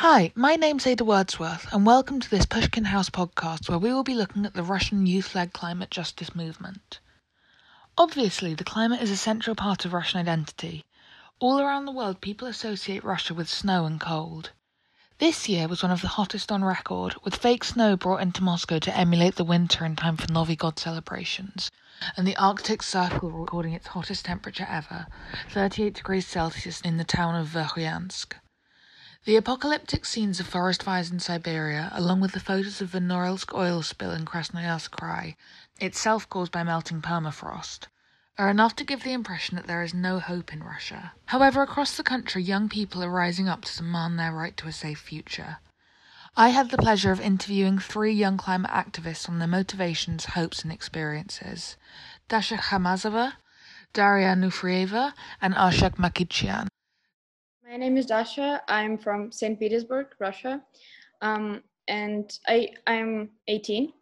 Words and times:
Hi, 0.00 0.30
my 0.34 0.56
name's 0.56 0.86
Ada 0.86 1.06
Wordsworth, 1.06 1.72
and 1.72 1.86
welcome 1.86 2.20
to 2.20 2.28
this 2.28 2.44
Pushkin 2.44 2.84
House 2.84 3.08
podcast 3.08 3.66
where 3.66 3.78
we 3.78 3.94
will 3.94 4.02
be 4.02 4.14
looking 4.14 4.44
at 4.44 4.52
the 4.52 4.62
Russian 4.62 5.06
youth 5.06 5.34
led 5.34 5.54
climate 5.54 5.90
justice 5.90 6.34
movement. 6.34 7.00
Obviously, 7.96 8.52
the 8.52 8.62
climate 8.62 9.00
is 9.00 9.10
a 9.10 9.16
central 9.16 9.56
part 9.56 9.86
of 9.86 9.94
Russian 9.94 10.20
identity. 10.20 10.84
All 11.38 11.58
around 11.58 11.86
the 11.86 11.92
world, 11.92 12.20
people 12.20 12.46
associate 12.46 13.04
Russia 13.04 13.32
with 13.32 13.48
snow 13.48 13.86
and 13.86 13.98
cold. 13.98 14.50
This 15.16 15.48
year 15.48 15.66
was 15.66 15.82
one 15.82 15.92
of 15.92 16.02
the 16.02 16.08
hottest 16.08 16.52
on 16.52 16.62
record, 16.62 17.14
with 17.24 17.34
fake 17.34 17.64
snow 17.64 17.96
brought 17.96 18.20
into 18.20 18.42
Moscow 18.42 18.78
to 18.78 18.94
emulate 18.94 19.36
the 19.36 19.44
winter 19.44 19.86
in 19.86 19.96
time 19.96 20.18
for 20.18 20.30
Novi 20.30 20.56
God 20.56 20.78
celebrations, 20.78 21.70
and 22.18 22.28
the 22.28 22.36
Arctic 22.36 22.82
Circle 22.82 23.30
recording 23.30 23.72
its 23.72 23.86
hottest 23.86 24.26
temperature 24.26 24.66
ever, 24.68 25.06
38 25.50 25.94
degrees 25.94 26.26
Celsius 26.26 26.82
in 26.82 26.98
the 26.98 27.04
town 27.04 27.34
of 27.34 27.48
Verkhoyansk. 27.48 28.34
The 29.26 29.34
apocalyptic 29.34 30.04
scenes 30.04 30.38
of 30.38 30.46
forest 30.46 30.84
fires 30.84 31.10
in 31.10 31.18
Siberia, 31.18 31.90
along 31.92 32.20
with 32.20 32.30
the 32.30 32.38
photos 32.38 32.80
of 32.80 32.92
the 32.92 33.00
Norilsk 33.00 33.52
oil 33.52 33.82
spill 33.82 34.12
in 34.12 34.24
Krasnoyarsk 34.24 34.90
Krai, 34.90 35.34
itself 35.80 36.28
caused 36.28 36.52
by 36.52 36.62
melting 36.62 37.02
permafrost, 37.02 37.88
are 38.38 38.48
enough 38.48 38.76
to 38.76 38.84
give 38.84 39.02
the 39.02 39.12
impression 39.12 39.56
that 39.56 39.66
there 39.66 39.82
is 39.82 39.92
no 39.92 40.20
hope 40.20 40.52
in 40.52 40.62
Russia. 40.62 41.14
However, 41.24 41.62
across 41.62 41.96
the 41.96 42.04
country, 42.04 42.40
young 42.40 42.68
people 42.68 43.02
are 43.02 43.10
rising 43.10 43.48
up 43.48 43.64
to 43.64 43.76
demand 43.76 44.16
their 44.16 44.32
right 44.32 44.56
to 44.58 44.68
a 44.68 44.72
safe 44.72 45.00
future. 45.00 45.58
I 46.36 46.50
had 46.50 46.70
the 46.70 46.78
pleasure 46.78 47.10
of 47.10 47.20
interviewing 47.20 47.80
three 47.80 48.12
young 48.12 48.36
climate 48.36 48.70
activists 48.70 49.28
on 49.28 49.40
their 49.40 49.48
motivations, 49.48 50.36
hopes, 50.36 50.62
and 50.62 50.70
experiences 50.70 51.76
Dasha 52.28 52.58
Khamazova, 52.58 53.32
Daria 53.92 54.36
Anufrieva, 54.36 55.14
and 55.42 55.52
Arshak 55.54 55.96
Makichyan. 55.96 56.68
My 57.68 57.76
name 57.76 57.96
is 57.96 58.06
Dasha. 58.06 58.62
I'm 58.68 58.96
from 58.96 59.32
St. 59.32 59.58
Petersburg, 59.58 60.14
Russia, 60.20 60.62
um, 61.20 61.64
and 61.88 62.30
I 62.46 62.70
I'm 62.86 63.30
18, 63.48 63.92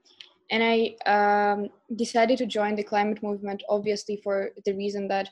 and 0.51 0.63
I 0.63 0.97
um, 1.07 1.71
decided 1.97 2.37
to 2.39 2.47
join 2.47 2.75
the 2.75 2.83
climate 2.83 3.23
movement 3.23 3.63
obviously 3.71 4.21
for 4.23 4.51
the 4.67 4.75
reason 4.75 5.09
that 5.09 5.31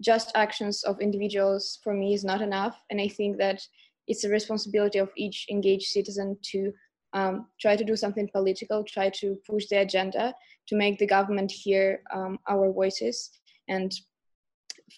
just 0.00 0.30
actions 0.36 0.84
of 0.84 1.00
individuals 1.00 1.80
for 1.82 1.94
me 1.94 2.14
is 2.14 2.22
not 2.22 2.42
enough, 2.42 2.80
and 2.90 3.00
I 3.00 3.08
think 3.08 3.38
that 3.38 3.60
it's 4.06 4.22
a 4.22 4.28
responsibility 4.28 5.00
of 5.00 5.10
each 5.16 5.46
engaged 5.50 5.88
citizen 5.88 6.38
to 6.52 6.72
um, 7.12 7.48
try 7.60 7.74
to 7.74 7.84
do 7.84 7.96
something 7.96 8.28
political, 8.32 8.84
try 8.84 9.10
to 9.16 9.36
push 9.50 9.66
the 9.66 9.80
agenda 9.80 10.32
to 10.68 10.76
make 10.76 10.98
the 10.98 11.06
government 11.06 11.50
hear 11.50 12.02
um, 12.14 12.38
our 12.48 12.72
voices 12.72 13.30
and 13.66 13.92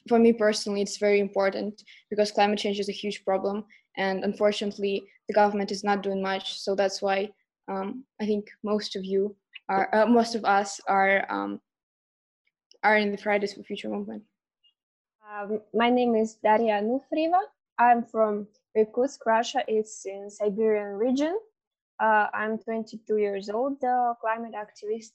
for 0.08 0.18
me 0.18 0.32
personally, 0.32 0.82
it's 0.82 0.98
very 0.98 1.20
important 1.20 1.82
because 2.10 2.30
climate 2.30 2.58
change 2.58 2.78
is 2.78 2.88
a 2.88 2.92
huge 2.92 3.24
problem, 3.24 3.64
and 3.96 4.24
unfortunately, 4.24 5.02
the 5.28 5.34
government 5.34 5.70
is 5.70 5.84
not 5.84 6.02
doing 6.02 6.22
much. 6.22 6.60
So 6.60 6.74
that's 6.74 7.02
why 7.02 7.30
um, 7.68 8.04
I 8.20 8.26
think 8.26 8.50
most 8.62 8.96
of 8.96 9.04
you 9.04 9.36
are, 9.68 9.88
uh, 9.94 10.06
most 10.06 10.34
of 10.34 10.44
us 10.44 10.80
are 10.88 11.26
um, 11.30 11.60
are 12.82 12.96
in 12.96 13.12
the 13.12 13.18
Fridays 13.18 13.54
for 13.54 13.62
Future 13.62 13.88
movement. 13.88 14.22
Um, 15.22 15.60
my 15.74 15.90
name 15.90 16.14
is 16.16 16.34
Daria 16.42 16.80
Anufrieva. 16.82 17.40
I'm 17.78 18.04
from 18.04 18.48
Irkutsk, 18.76 19.24
Russia. 19.26 19.62
It's 19.68 20.06
in 20.06 20.30
Siberian 20.30 20.98
region. 20.98 21.38
Uh, 22.00 22.26
I'm 22.32 22.58
22 22.58 23.18
years 23.18 23.50
old, 23.50 23.82
uh, 23.84 24.14
climate 24.20 24.54
activist. 24.54 25.12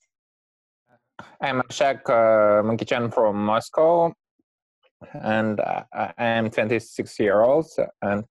I'm 1.42 1.62
Arshak 1.62 2.08
uh, 2.10 2.62
Makichyan 2.64 3.14
from 3.14 3.44
Moscow 3.44 4.14
and 5.14 5.60
I 5.62 6.14
am 6.18 6.50
26 6.50 7.20
years 7.20 7.46
old. 7.48 7.68
And 8.02 8.24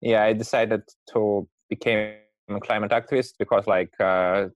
yeah, 0.00 0.24
I 0.24 0.32
decided 0.32 0.82
to 1.12 1.48
become 1.68 2.14
a 2.48 2.60
climate 2.60 2.90
activist 2.90 3.32
because 3.38 3.66
like 3.66 3.92
uh, 4.00 4.46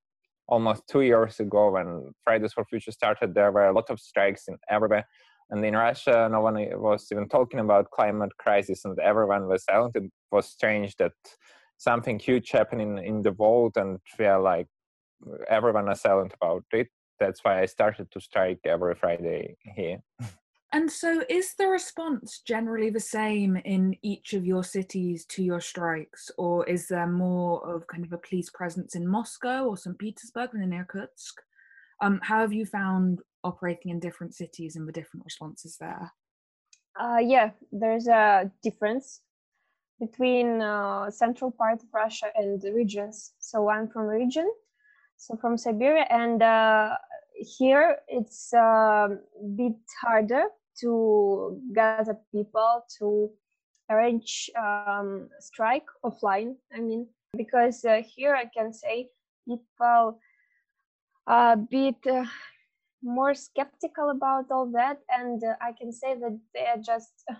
almost 0.48 0.84
two 0.88 1.02
years 1.02 1.40
ago 1.40 1.70
when 1.70 2.12
Fridays 2.24 2.52
for 2.52 2.64
Future 2.64 2.92
started, 2.92 3.34
there 3.34 3.52
were 3.52 3.66
a 3.66 3.72
lot 3.72 3.90
of 3.90 4.00
strikes 4.00 4.48
in 4.48 4.56
everywhere. 4.68 5.06
And 5.50 5.64
in 5.64 5.74
Russia, 5.74 6.28
no 6.30 6.40
one 6.40 6.54
was 6.80 7.08
even 7.12 7.28
talking 7.28 7.60
about 7.60 7.90
climate 7.90 8.32
crisis, 8.38 8.86
and 8.86 8.98
everyone 8.98 9.48
was 9.48 9.64
silent. 9.64 9.94
It 9.96 10.10
was 10.30 10.48
strange 10.48 10.96
that 10.96 11.12
something 11.76 12.18
huge 12.18 12.50
happening 12.50 12.96
in 13.04 13.20
the 13.20 13.32
world, 13.32 13.76
and 13.76 13.98
we 14.18 14.24
are 14.24 14.40
like 14.40 14.66
everyone 15.48 15.90
is 15.90 16.00
silent 16.00 16.32
about 16.40 16.64
it. 16.72 16.88
That's 17.20 17.44
why 17.44 17.60
I 17.60 17.66
started 17.66 18.10
to 18.12 18.20
strike 18.20 18.60
every 18.64 18.94
Friday 18.94 19.56
here. 19.76 19.98
And 20.74 20.90
so, 20.90 21.22
is 21.28 21.54
the 21.54 21.66
response 21.66 22.40
generally 22.40 22.88
the 22.88 22.98
same 22.98 23.56
in 23.56 23.94
each 24.00 24.32
of 24.32 24.46
your 24.46 24.64
cities 24.64 25.26
to 25.26 25.42
your 25.42 25.60
strikes, 25.60 26.30
or 26.38 26.66
is 26.66 26.88
there 26.88 27.06
more 27.06 27.62
of 27.68 27.86
kind 27.86 28.06
of 28.06 28.12
a 28.14 28.18
police 28.18 28.48
presence 28.48 28.94
in 28.94 29.06
Moscow 29.06 29.66
or 29.66 29.76
St. 29.76 29.98
Petersburg 29.98 30.52
than 30.52 30.62
in 30.62 30.72
Irkutsk? 30.72 31.34
Um, 32.00 32.20
how 32.22 32.40
have 32.40 32.54
you 32.54 32.64
found 32.64 33.20
operating 33.44 33.90
in 33.90 34.00
different 34.00 34.34
cities 34.34 34.76
and 34.76 34.88
the 34.88 34.92
different 34.92 35.26
responses 35.26 35.76
there? 35.78 36.10
Uh, 36.98 37.18
yeah, 37.18 37.50
there's 37.70 38.08
a 38.08 38.50
difference 38.62 39.20
between 40.00 40.62
uh, 40.62 41.10
central 41.10 41.50
part 41.50 41.82
of 41.82 41.88
Russia 41.92 42.28
and 42.34 42.62
the 42.62 42.72
regions. 42.72 43.34
So 43.38 43.68
I'm 43.68 43.88
from 43.88 44.06
region, 44.06 44.50
so 45.18 45.36
from 45.36 45.58
Siberia, 45.58 46.06
and 46.08 46.42
uh, 46.42 46.96
here 47.34 47.98
it's 48.08 48.54
a 48.54 49.18
bit 49.54 49.76
harder 50.00 50.44
to 50.80 51.60
gather 51.74 52.16
people 52.32 52.84
to 52.98 53.30
arrange 53.90 54.50
um, 54.56 55.28
strike 55.40 55.86
offline. 56.04 56.54
I 56.74 56.80
mean, 56.80 57.06
because 57.36 57.84
uh, 57.84 58.02
here 58.04 58.34
I 58.34 58.46
can 58.46 58.72
say 58.72 59.08
people 59.46 60.18
are 61.26 61.52
a 61.52 61.56
bit 61.56 61.96
uh, 62.10 62.24
more 63.02 63.34
skeptical 63.34 64.10
about 64.10 64.50
all 64.50 64.70
that, 64.72 64.98
and 65.08 65.42
uh, 65.44 65.54
I 65.60 65.72
can 65.72 65.92
say 65.92 66.14
that 66.14 66.38
they 66.54 66.66
just 66.84 67.12
uh, 67.30 67.34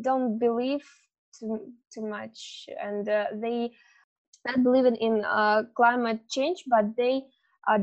don't 0.00 0.38
believe 0.38 0.86
too 1.38 1.72
too 1.92 2.06
much, 2.06 2.68
and 2.80 3.08
uh, 3.08 3.26
they 3.34 3.72
not 4.46 4.62
believe 4.62 4.86
in 4.86 5.24
uh, 5.24 5.62
climate 5.74 6.28
change, 6.28 6.64
but 6.68 6.96
they 6.96 7.24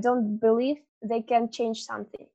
don't 0.01 0.37
believe 0.37 0.77
they 1.01 1.21
can 1.21 1.49
change 1.51 1.83
something 1.83 2.27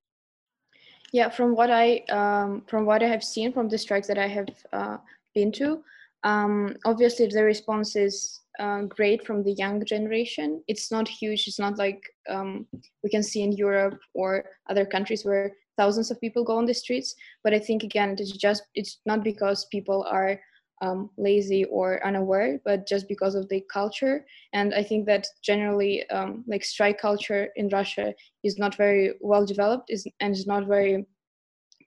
yeah, 1.13 1.29
from 1.29 1.55
what 1.55 1.71
I 1.71 2.05
um, 2.11 2.63
from 2.67 2.87
what 2.87 3.03
I 3.03 3.07
have 3.07 3.25
seen 3.25 3.53
from 3.53 3.69
the 3.69 3.79
strikes 3.79 4.07
that 4.09 4.19
I 4.19 4.29
have 4.29 4.49
uh, 4.73 4.97
been 5.35 5.53
to, 5.53 5.83
um, 6.25 6.77
obviously 6.85 7.27
the 7.27 7.43
response 7.43 7.97
is 7.97 8.41
uh, 8.59 8.83
great 8.83 9.27
from 9.27 9.43
the 9.43 9.53
young 9.53 9.85
generation. 9.85 10.63
It's 10.69 10.91
not 10.91 11.09
huge. 11.09 11.47
It's 11.49 11.59
not 11.59 11.79
like 11.79 12.03
um, 12.29 12.67
we 13.03 13.11
can 13.11 13.23
see 13.23 13.43
in 13.43 13.53
Europe 13.53 13.99
or 14.15 14.45
other 14.69 14.85
countries 14.85 15.25
where 15.25 15.53
thousands 15.77 16.11
of 16.11 16.21
people 16.21 16.45
go 16.45 16.59
on 16.59 16.67
the 16.67 16.75
streets. 16.75 17.15
But 17.43 17.55
I 17.55 17.59
think 17.59 17.83
again, 17.83 18.17
it's 18.19 18.33
just 18.33 18.63
it's 18.75 18.99
not 19.07 19.25
because 19.25 19.67
people 19.67 20.05
are 20.11 20.39
um, 20.81 21.11
lazy 21.17 21.65
or 21.65 22.05
unaware, 22.07 22.61
but 22.65 22.87
just 22.87 23.09
because 23.09 23.35
of 23.35 23.49
the 23.49 23.63
culture. 23.73 24.25
And 24.53 24.75
I 24.75 24.83
think 24.83 25.07
that 25.07 25.27
generally, 25.43 26.09
um, 26.11 26.45
like 26.47 26.65
strike 26.65 27.01
culture 27.01 27.49
in 27.57 27.69
Russia 27.69 28.15
is 28.43 28.59
not 28.59 28.77
very 28.77 29.15
well 29.21 29.45
developed, 29.45 29.91
is 29.91 30.07
and 30.21 30.35
is 30.35 30.47
not 30.47 30.67
very 30.67 31.07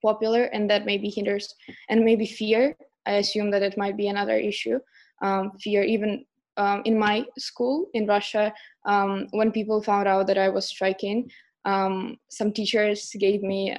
popular, 0.01 0.43
and 0.45 0.69
that 0.69 0.85
maybe 0.85 1.09
hinders 1.09 1.53
and 1.89 2.03
maybe 2.03 2.25
fear. 2.25 2.75
I 3.05 3.13
assume 3.13 3.51
that 3.51 3.63
it 3.63 3.77
might 3.77 3.97
be 3.97 4.07
another 4.07 4.37
issue. 4.37 4.79
Um, 5.21 5.51
fear, 5.59 5.83
even 5.83 6.25
um, 6.57 6.81
in 6.85 6.97
my 6.97 7.25
school 7.37 7.87
in 7.93 8.05
Russia, 8.05 8.53
um, 8.85 9.27
when 9.31 9.51
people 9.51 9.81
found 9.81 10.07
out 10.07 10.27
that 10.27 10.37
I 10.37 10.49
was 10.49 10.67
striking, 10.67 11.29
um, 11.65 12.17
some 12.29 12.51
teachers 12.51 13.11
gave 13.19 13.41
me 13.41 13.75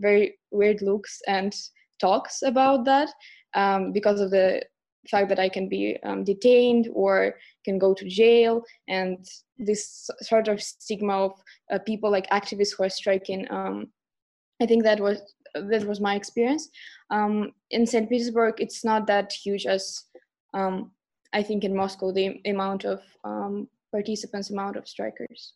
very 0.00 0.38
weird 0.50 0.82
looks 0.82 1.20
and 1.26 1.54
talks 2.00 2.42
about 2.42 2.84
that 2.86 3.10
um, 3.54 3.92
because 3.92 4.20
of 4.20 4.30
the 4.30 4.62
fact 5.10 5.28
that 5.28 5.38
I 5.38 5.48
can 5.48 5.68
be 5.68 5.96
um, 6.04 6.24
detained 6.24 6.88
or 6.92 7.36
can 7.64 7.78
go 7.78 7.94
to 7.94 8.08
jail, 8.08 8.62
and 8.88 9.26
this 9.58 10.08
sort 10.20 10.48
of 10.48 10.62
stigma 10.62 11.12
of 11.24 11.32
uh, 11.72 11.78
people 11.78 12.10
like 12.10 12.28
activists 12.30 12.74
who 12.76 12.84
are 12.84 12.90
striking. 12.90 13.46
Um, 13.50 13.86
I 14.60 14.66
think 14.66 14.84
that 14.84 15.00
was 15.00 15.20
that 15.54 15.84
was 15.84 16.00
my 16.00 16.14
experience. 16.14 16.68
Um, 17.10 17.52
in 17.70 17.86
St. 17.86 18.08
Petersburg, 18.08 18.54
it's 18.58 18.84
not 18.84 19.06
that 19.06 19.32
huge 19.32 19.66
as 19.66 20.04
um, 20.54 20.92
I 21.32 21.42
think 21.42 21.64
in 21.64 21.74
Moscow. 21.74 22.12
The 22.12 22.40
amount 22.46 22.84
of 22.84 23.00
participants, 23.92 24.50
amount 24.50 24.76
of 24.76 24.86
strikers. 24.86 25.54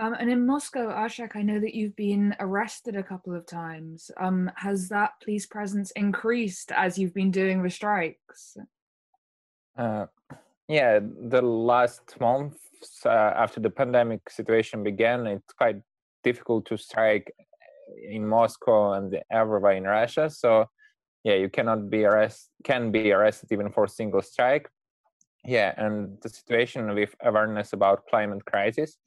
Um, 0.00 0.14
and 0.18 0.30
in 0.30 0.46
Moscow, 0.46 0.88
Arshak, 0.88 1.36
I 1.36 1.42
know 1.42 1.60
that 1.60 1.74
you've 1.74 1.96
been 1.96 2.34
arrested 2.40 2.96
a 2.96 3.02
couple 3.02 3.34
of 3.34 3.46
times. 3.46 4.10
Um, 4.18 4.50
has 4.56 4.88
that 4.88 5.12
police 5.22 5.46
presence 5.46 5.90
increased 5.92 6.72
as 6.72 6.98
you've 6.98 7.14
been 7.14 7.30
doing 7.30 7.62
the 7.62 7.70
strikes? 7.70 8.56
Uh, 9.76 10.06
yeah, 10.68 11.00
the 11.00 11.42
last 11.42 12.18
month 12.18 12.56
uh, 13.04 13.08
after 13.08 13.60
the 13.60 13.70
pandemic 13.70 14.30
situation 14.30 14.82
began, 14.82 15.26
it's 15.26 15.52
quite 15.52 15.82
difficult 16.24 16.64
to 16.66 16.78
strike 16.78 17.30
in 18.08 18.26
Moscow 18.26 18.94
and 18.94 19.18
everywhere 19.30 19.72
in 19.72 19.84
Russia. 19.84 20.30
So 20.30 20.66
yeah 21.24 21.34
you 21.34 21.48
cannot 21.48 21.90
be 21.90 22.04
arrested 22.04 22.48
can 22.64 22.90
be 22.90 23.12
arrested 23.12 23.48
even 23.52 23.70
for 23.70 23.84
a 23.84 23.88
single 23.88 24.22
strike 24.22 24.68
yeah 25.44 25.74
and 25.76 26.18
the 26.22 26.28
situation 26.28 26.94
with 26.94 27.14
awareness 27.22 27.72
about 27.72 28.06
climate 28.06 28.44
crisis 28.44 28.98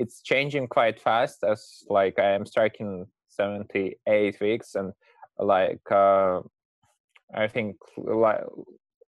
it's 0.00 0.22
changing 0.22 0.66
quite 0.66 0.98
fast 0.98 1.44
as 1.44 1.84
like 1.88 2.18
i 2.18 2.30
am 2.30 2.46
striking 2.46 3.06
78 3.28 4.40
weeks 4.40 4.74
and 4.74 4.92
like 5.38 5.86
uh, 5.90 6.40
i 7.34 7.46
think 7.46 7.76
like 7.96 8.42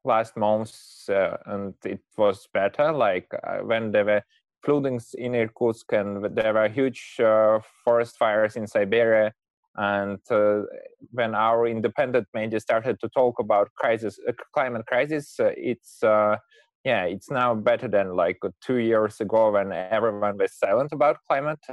last 0.04 0.36
months 0.36 1.08
uh, 1.08 1.36
and 1.46 1.74
it 1.84 2.00
was 2.16 2.48
better. 2.52 2.92
Like 2.92 3.28
uh, 3.32 3.58
when 3.58 3.92
there 3.92 4.04
were 4.04 4.22
floodings 4.64 5.14
in 5.16 5.34
irkutsk 5.34 5.92
and 5.92 6.24
there 6.36 6.54
were 6.54 6.68
huge 6.68 7.20
uh, 7.20 7.60
forest 7.84 8.16
fires 8.18 8.56
in 8.56 8.66
siberia 8.66 9.32
and 9.76 10.18
uh, 10.30 10.62
when 11.12 11.32
our 11.34 11.68
independent 11.68 12.26
media 12.34 12.58
started 12.58 12.98
to 12.98 13.08
talk 13.10 13.38
about 13.38 13.72
crisis 13.76 14.18
uh, 14.28 14.32
climate 14.52 14.84
crisis 14.86 15.36
it's 15.56 16.02
yeah 16.88 17.04
it's 17.04 17.30
now 17.30 17.54
better 17.54 17.88
than 17.96 18.16
like 18.24 18.40
two 18.66 18.78
years 18.90 19.20
ago 19.20 19.50
when 19.50 19.72
everyone 19.72 20.36
was 20.38 20.52
silent 20.64 20.90
about 20.92 21.16
climate 21.28 21.64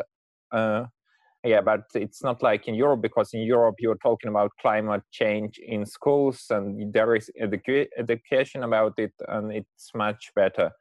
uh, 0.51 0.83
yeah 1.45 1.61
but 1.61 1.83
it's 1.93 2.21
not 2.23 2.41
like 2.41 2.67
in 2.67 2.75
europe 2.75 3.01
because 3.01 3.29
in 3.33 3.41
europe 3.41 3.75
you're 3.79 4.03
talking 4.07 4.29
about 4.29 4.51
climate 4.59 5.03
change 5.11 5.59
in 5.59 5.85
schools 5.85 6.39
and 6.49 6.93
there 6.93 7.15
is 7.15 7.29
edu- 7.41 7.87
education 7.97 8.63
about 8.63 8.93
it 8.97 9.13
and 9.27 9.53
it's 9.53 9.91
much 9.93 10.31
better. 10.35 10.71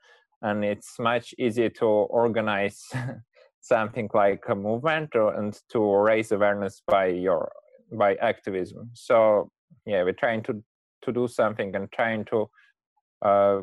And 0.42 0.64
it's 0.64 0.98
much 0.98 1.34
easier 1.38 1.70
to 1.81 1.86
organize 1.86 2.78
something 3.60 4.10
like 4.12 4.44
a 4.48 4.54
movement 4.54 5.10
or, 5.14 5.32
and 5.34 5.58
to 5.70 5.81
raise 5.96 6.32
awareness 6.32 6.82
by 6.86 7.06
your 7.06 7.50
by 7.92 8.14
activism. 8.16 8.90
So 8.94 9.50
yeah 9.86 10.02
we're 10.02 10.20
trying 10.25 10.42
to 10.44 10.62
to 11.04 11.12
do 11.12 11.28
something 11.28 11.75
and 11.76 11.90
trying 11.92 12.25
to 12.26 12.38
uh, 13.22 13.60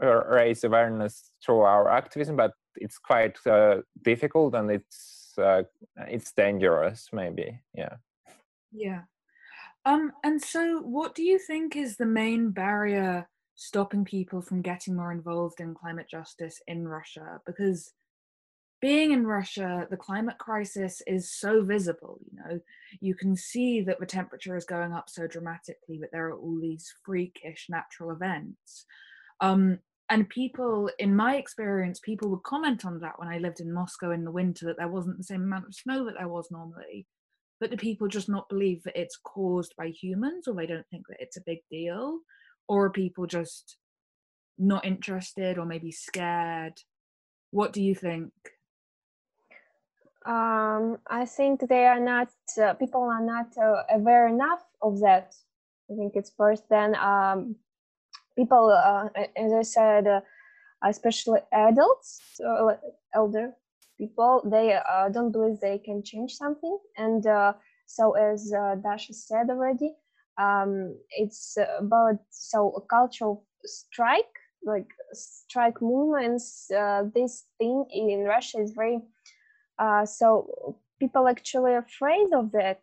raise 0.00 0.64
awareness 0.64 1.30
through 1.44 1.60
our 1.60 1.90
activism, 1.90 2.36
but 2.36 2.52
it's 2.76 2.98
quite 2.98 3.36
uh, 3.46 3.78
difficult 4.02 4.54
and 4.54 4.70
it's 4.70 5.34
uh, 5.38 5.62
it's 6.08 6.32
dangerous, 6.32 7.08
maybe. 7.12 7.58
Yeah. 7.74 7.96
Yeah. 8.72 9.02
Um. 9.84 10.12
And 10.24 10.40
so, 10.40 10.80
what 10.80 11.14
do 11.14 11.22
you 11.22 11.38
think 11.38 11.76
is 11.76 11.96
the 11.96 12.06
main 12.06 12.50
barrier 12.50 13.28
stopping 13.56 14.04
people 14.04 14.40
from 14.40 14.62
getting 14.62 14.96
more 14.96 15.12
involved 15.12 15.60
in 15.60 15.74
climate 15.74 16.06
justice 16.10 16.60
in 16.66 16.88
Russia? 16.88 17.40
Because 17.46 17.92
being 18.80 19.12
in 19.12 19.26
Russia, 19.26 19.86
the 19.88 19.96
climate 19.96 20.36
crisis 20.38 21.00
is 21.06 21.30
so 21.30 21.62
visible. 21.62 22.18
You 22.30 22.38
know, 22.38 22.60
you 23.00 23.14
can 23.14 23.34
see 23.34 23.80
that 23.82 23.98
the 23.98 24.06
temperature 24.06 24.56
is 24.56 24.66
going 24.66 24.92
up 24.92 25.08
so 25.08 25.26
dramatically, 25.26 25.98
but 25.98 26.10
there 26.12 26.26
are 26.28 26.34
all 26.34 26.58
these 26.60 26.92
freakish 27.02 27.66
natural 27.70 28.10
events. 28.10 28.84
Um, 29.40 29.78
and 30.10 30.28
people, 30.28 30.90
in 30.98 31.16
my 31.16 31.36
experience, 31.36 31.98
people 31.98 32.28
would 32.30 32.42
comment 32.42 32.84
on 32.84 33.00
that 33.00 33.18
when 33.18 33.28
I 33.28 33.38
lived 33.38 33.60
in 33.60 33.72
Moscow 33.72 34.10
in 34.10 34.24
the 34.24 34.30
winter 34.30 34.66
that 34.66 34.76
there 34.76 34.88
wasn't 34.88 35.16
the 35.16 35.24
same 35.24 35.42
amount 35.42 35.66
of 35.66 35.74
snow 35.74 36.04
that 36.04 36.14
there 36.18 36.28
was 36.28 36.50
normally. 36.50 37.06
But 37.60 37.70
do 37.70 37.76
people 37.76 38.08
just 38.08 38.28
not 38.28 38.48
believe 38.48 38.82
that 38.82 39.00
it's 39.00 39.16
caused 39.16 39.74
by 39.78 39.88
humans, 39.88 40.46
or 40.46 40.54
they 40.54 40.66
don't 40.66 40.86
think 40.90 41.06
that 41.08 41.16
it's 41.20 41.36
a 41.36 41.44
big 41.46 41.60
deal, 41.70 42.18
or 42.68 42.86
are 42.86 42.90
people 42.90 43.26
just 43.26 43.76
not 44.58 44.84
interested, 44.84 45.56
or 45.56 45.64
maybe 45.64 45.90
scared? 45.90 46.74
What 47.50 47.72
do 47.72 47.82
you 47.82 47.94
think? 47.94 48.32
Um, 50.26 50.98
I 51.06 51.24
think 51.26 51.68
they 51.68 51.86
are 51.86 52.00
not. 52.00 52.28
Uh, 52.60 52.74
people 52.74 53.02
are 53.02 53.24
not 53.24 53.56
uh, 53.56 53.82
aware 53.90 54.28
enough 54.28 54.64
of 54.82 55.00
that. 55.00 55.34
I 55.90 55.94
think 55.96 56.12
it's 56.16 56.32
first. 56.36 56.64
Then 56.68 56.94
um, 56.96 57.56
people, 58.36 58.70
uh, 58.70 59.08
as 59.36 59.52
I 59.52 59.62
said, 59.62 60.06
uh, 60.06 60.20
especially 60.84 61.40
adults, 61.52 62.20
uh, 62.46 62.74
elder 63.14 63.52
people, 63.98 64.42
they 64.44 64.74
uh, 64.74 65.08
don't 65.08 65.32
believe 65.32 65.60
they 65.60 65.78
can 65.78 66.02
change 66.02 66.34
something. 66.34 66.78
And 66.96 67.26
uh, 67.26 67.54
so, 67.86 68.12
as 68.12 68.52
uh, 68.52 68.76
Dasha 68.76 69.14
said 69.14 69.50
already, 69.50 69.94
um, 70.38 70.96
it's 71.10 71.56
about 71.78 72.18
so 72.30 72.70
a 72.76 72.80
cultural 72.80 73.46
strike, 73.64 74.34
like 74.64 74.88
strike 75.12 75.80
movements. 75.80 76.66
this 77.14 77.44
thing 77.58 77.84
in 77.90 78.24
Russia 78.24 78.58
is 78.58 78.72
very 78.72 79.00
so 80.06 80.76
people 80.98 81.28
actually 81.28 81.74
afraid 81.74 82.32
of 82.32 82.50
that, 82.52 82.80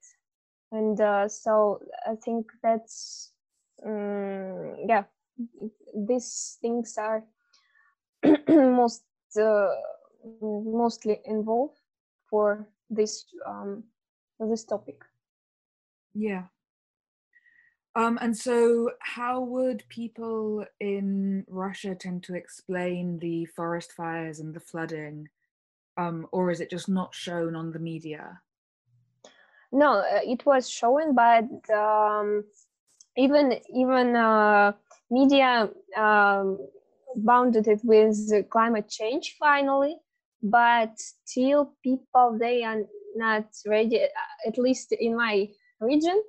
and 0.71 0.97
so 1.31 1.81
I 2.07 2.15
think 2.15 2.45
that's 2.63 3.33
um, 3.86 4.75
yeah 4.88 5.04
these 5.95 6.57
things 6.62 6.98
are 6.98 7.24
most 8.48 9.04
uh, 9.39 9.69
mostly 10.42 11.19
involved 11.25 11.80
for 12.30 12.68
this 12.89 13.25
um, 13.45 13.83
this 14.39 14.63
topic. 14.63 15.04
Yeah. 16.13 16.44
Um, 17.94 18.18
and 18.22 18.36
so, 18.36 18.92
how 19.00 19.42
would 19.42 19.83
people 19.89 20.66
in 20.80 21.45
Russia 21.50 21.94
tend 21.94 22.24
to 22.24 22.36
explain 22.36 23.19
the 23.19 23.45
forest 23.48 23.92
fires 23.92 24.39
and 24.39 24.54
the 24.54 24.62
flooding, 24.62 25.28
um, 25.98 26.28
or 26.31 26.51
is 26.51 26.62
it 26.62 26.69
just 26.69 26.88
not 26.88 27.13
shown 27.13 27.54
on 27.54 27.72
the 27.72 27.80
media? 27.80 28.39
No, 29.74 30.00
uh, 30.00 30.19
it 30.24 30.45
was 30.45 30.69
shown, 30.69 31.16
but 31.16 31.69
um, 31.69 32.45
even 33.18 33.60
even 33.74 34.16
uh, 34.16 34.72
media 35.12 35.69
um, 35.98 36.58
bounded 37.16 37.68
it 37.68 37.81
with 37.84 38.18
climate 38.50 38.90
change 38.90 39.36
finally 39.40 39.98
but 40.44 40.92
still 40.98 41.74
people 41.84 42.38
they 42.40 42.63
are 42.63 42.81
not 43.16 43.46
ready 43.68 44.02
at 44.48 44.58
least 44.58 44.94
in 44.94 45.16
my 45.16 45.48
region 45.81 46.22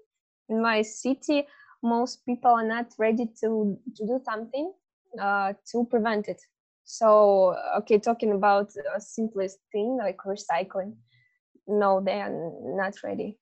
in 0.48 0.60
my 0.62 0.82
city 0.82 1.46
most 1.82 2.24
people 2.26 2.50
are 2.50 2.66
not 2.66 2.92
ready 2.98 3.26
to 3.40 3.78
to 3.96 4.06
do 4.06 4.20
something 4.24 4.72
uh, 5.20 5.52
to 5.70 5.84
prevent 5.86 6.28
it. 6.28 6.40
So 6.84 7.56
okay 7.78 7.98
talking 7.98 8.32
about 8.32 8.70
a 8.96 9.00
simplest 9.00 9.58
thing 9.72 9.98
like 9.98 10.18
recycling 10.26 10.94
no 11.68 12.02
they 12.04 12.20
are 12.20 12.52
not 12.76 12.94
ready 13.04 13.38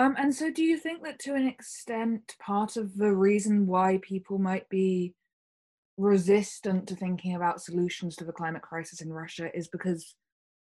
um, 0.00 0.14
and 0.16 0.34
so, 0.34 0.50
do 0.50 0.62
you 0.62 0.78
think 0.78 1.02
that 1.04 1.18
to 1.20 1.34
an 1.34 1.46
extent, 1.46 2.34
part 2.40 2.78
of 2.78 2.96
the 2.96 3.12
reason 3.12 3.66
why 3.66 3.98
people 4.00 4.38
might 4.38 4.66
be 4.70 5.12
resistant 5.98 6.88
to 6.88 6.96
thinking 6.96 7.34
about 7.34 7.60
solutions 7.60 8.16
to 8.16 8.24
the 8.24 8.32
climate 8.32 8.62
crisis 8.62 9.02
in 9.02 9.12
Russia 9.12 9.54
is 9.54 9.68
because 9.68 10.14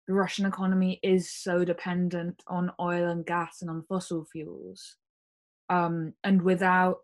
the 0.07 0.13
Russian 0.13 0.45
economy 0.45 1.01
is 1.03 1.29
so 1.29 1.65
dependent 1.65 2.43
on 2.47 2.71
oil 2.79 3.09
and 3.09 3.25
gas 3.25 3.61
and 3.61 3.69
on 3.69 3.83
fossil 3.89 4.25
fuels? 4.31 4.95
Um, 5.69 6.13
and 6.23 6.41
without 6.41 7.03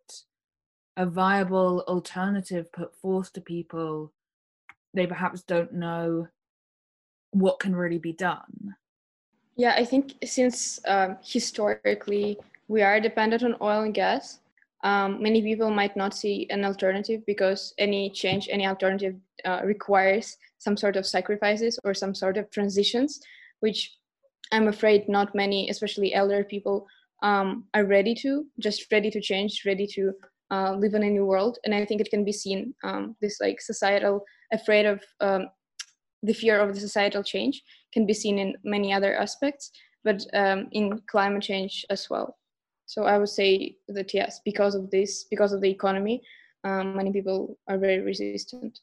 a 0.95 1.05
viable 1.05 1.83
alternative 1.85 2.71
put 2.71 2.95
forth 2.95 3.33
to 3.33 3.41
people, 3.41 4.13
they 4.93 5.05
perhaps 5.05 5.41
don't 5.41 5.73
know 5.73 6.27
what 7.31 7.59
can 7.59 7.75
really 7.75 7.99
be 7.99 8.13
done. 8.13 8.75
Yeah, 9.61 9.75
I 9.77 9.85
think 9.85 10.15
since 10.25 10.79
um, 10.87 11.17
historically 11.23 12.39
we 12.67 12.81
are 12.81 12.99
dependent 12.99 13.43
on 13.43 13.57
oil 13.61 13.81
and 13.81 13.93
gas, 13.93 14.39
um, 14.83 15.21
many 15.21 15.39
people 15.43 15.69
might 15.69 15.95
not 15.95 16.15
see 16.15 16.47
an 16.49 16.65
alternative 16.65 17.21
because 17.27 17.75
any 17.77 18.09
change, 18.09 18.49
any 18.49 18.65
alternative 18.65 19.17
uh, 19.45 19.61
requires 19.63 20.35
some 20.57 20.75
sort 20.75 20.95
of 20.95 21.05
sacrifices 21.05 21.77
or 21.83 21.93
some 21.93 22.15
sort 22.15 22.37
of 22.37 22.49
transitions, 22.49 23.21
which 23.59 23.95
I'm 24.51 24.67
afraid 24.67 25.07
not 25.07 25.35
many, 25.35 25.69
especially 25.69 26.15
elder 26.15 26.43
people, 26.43 26.87
um, 27.21 27.65
are 27.75 27.85
ready 27.85 28.15
to, 28.15 28.47
just 28.57 28.91
ready 28.91 29.11
to 29.11 29.21
change, 29.21 29.61
ready 29.63 29.85
to 29.93 30.11
uh, 30.49 30.73
live 30.73 30.95
in 30.95 31.03
a 31.03 31.09
new 31.11 31.27
world. 31.27 31.59
And 31.65 31.75
I 31.75 31.85
think 31.85 32.01
it 32.01 32.09
can 32.09 32.25
be 32.25 32.31
seen, 32.31 32.73
um, 32.83 33.15
this 33.21 33.39
like 33.39 33.61
societal 33.61 34.25
afraid 34.51 34.87
of 34.87 35.03
um, 35.19 35.49
the 36.23 36.33
fear 36.33 36.59
of 36.59 36.73
the 36.73 36.79
societal 36.79 37.23
change 37.23 37.63
can 37.93 38.05
be 38.05 38.13
seen 38.13 38.39
in 38.39 38.55
many 38.63 38.93
other 38.93 39.15
aspects, 39.15 39.71
but 40.03 40.25
um, 40.33 40.67
in 40.71 41.01
climate 41.07 41.43
change 41.43 41.85
as 41.89 42.09
well. 42.09 42.37
So 42.85 43.03
I 43.03 43.17
would 43.17 43.29
say 43.29 43.77
that 43.87 44.13
yes, 44.13 44.41
because 44.43 44.75
of 44.75 44.91
this, 44.91 45.25
because 45.29 45.53
of 45.53 45.61
the 45.61 45.69
economy, 45.69 46.21
um, 46.63 46.95
many 46.95 47.11
people 47.11 47.57
are 47.67 47.77
very 47.77 48.01
resistant. 48.01 48.79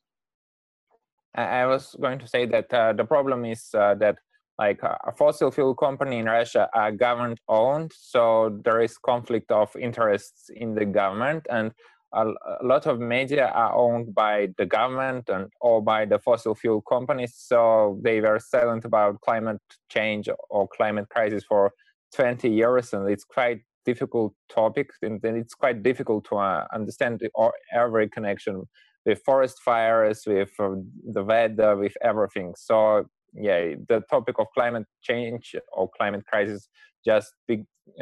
I 1.34 1.66
was 1.66 1.94
going 2.00 2.18
to 2.18 2.26
say 2.26 2.46
that 2.46 2.72
uh, 2.72 2.92
the 2.94 3.04
problem 3.04 3.44
is 3.44 3.68
uh, 3.74 3.94
that 3.96 4.16
like 4.58 4.82
a 4.82 5.12
fossil 5.16 5.52
fuel 5.52 5.74
company 5.74 6.18
in 6.18 6.24
Russia 6.24 6.68
are 6.74 6.90
government 6.90 7.38
owned, 7.48 7.92
so 7.94 8.58
there 8.64 8.80
is 8.80 8.98
conflict 8.98 9.52
of 9.52 9.74
interests 9.76 10.50
in 10.52 10.74
the 10.74 10.84
government, 10.84 11.46
and 11.48 11.70
a, 12.12 12.24
lot 12.62 12.86
of 12.86 12.98
media 13.00 13.46
are 13.54 13.74
owned 13.74 14.14
by 14.14 14.48
the 14.56 14.66
government 14.66 15.28
and 15.28 15.50
or 15.60 15.82
by 15.82 16.04
the 16.04 16.18
fossil 16.18 16.54
fuel 16.54 16.80
companies 16.80 17.34
so 17.36 17.98
they 18.02 18.20
were 18.20 18.38
silent 18.38 18.84
about 18.84 19.20
climate 19.20 19.60
change 19.90 20.28
or 20.50 20.66
climate 20.68 21.08
crisis 21.10 21.44
for 21.44 21.72
20 22.14 22.48
years, 22.48 22.92
and 22.92 23.08
it's 23.08 23.24
quite 23.24 23.60
difficult 23.84 24.34
topic, 24.48 24.90
and 25.02 25.20
then 25.22 25.36
it's 25.36 25.54
quite 25.54 25.82
difficult 25.82 26.24
to 26.26 26.36
uh, 26.36 26.66
understand 26.72 27.20
the, 27.20 27.30
or 27.34 27.52
every 27.72 28.08
connection 28.08 28.62
with 29.06 29.22
forest 29.24 29.58
fires, 29.64 30.22
with 30.26 30.50
uh, 30.58 30.70
the 31.12 31.22
weather, 31.24 31.76
with 31.76 31.96
everything. 32.02 32.54
So 32.56 33.06
yeah, 33.34 33.74
the 33.88 34.02
topic 34.10 34.36
of 34.38 34.46
climate 34.54 34.86
change 35.02 35.54
or 35.72 35.88
climate 35.96 36.24
crisis 36.26 36.68
just 37.04 37.32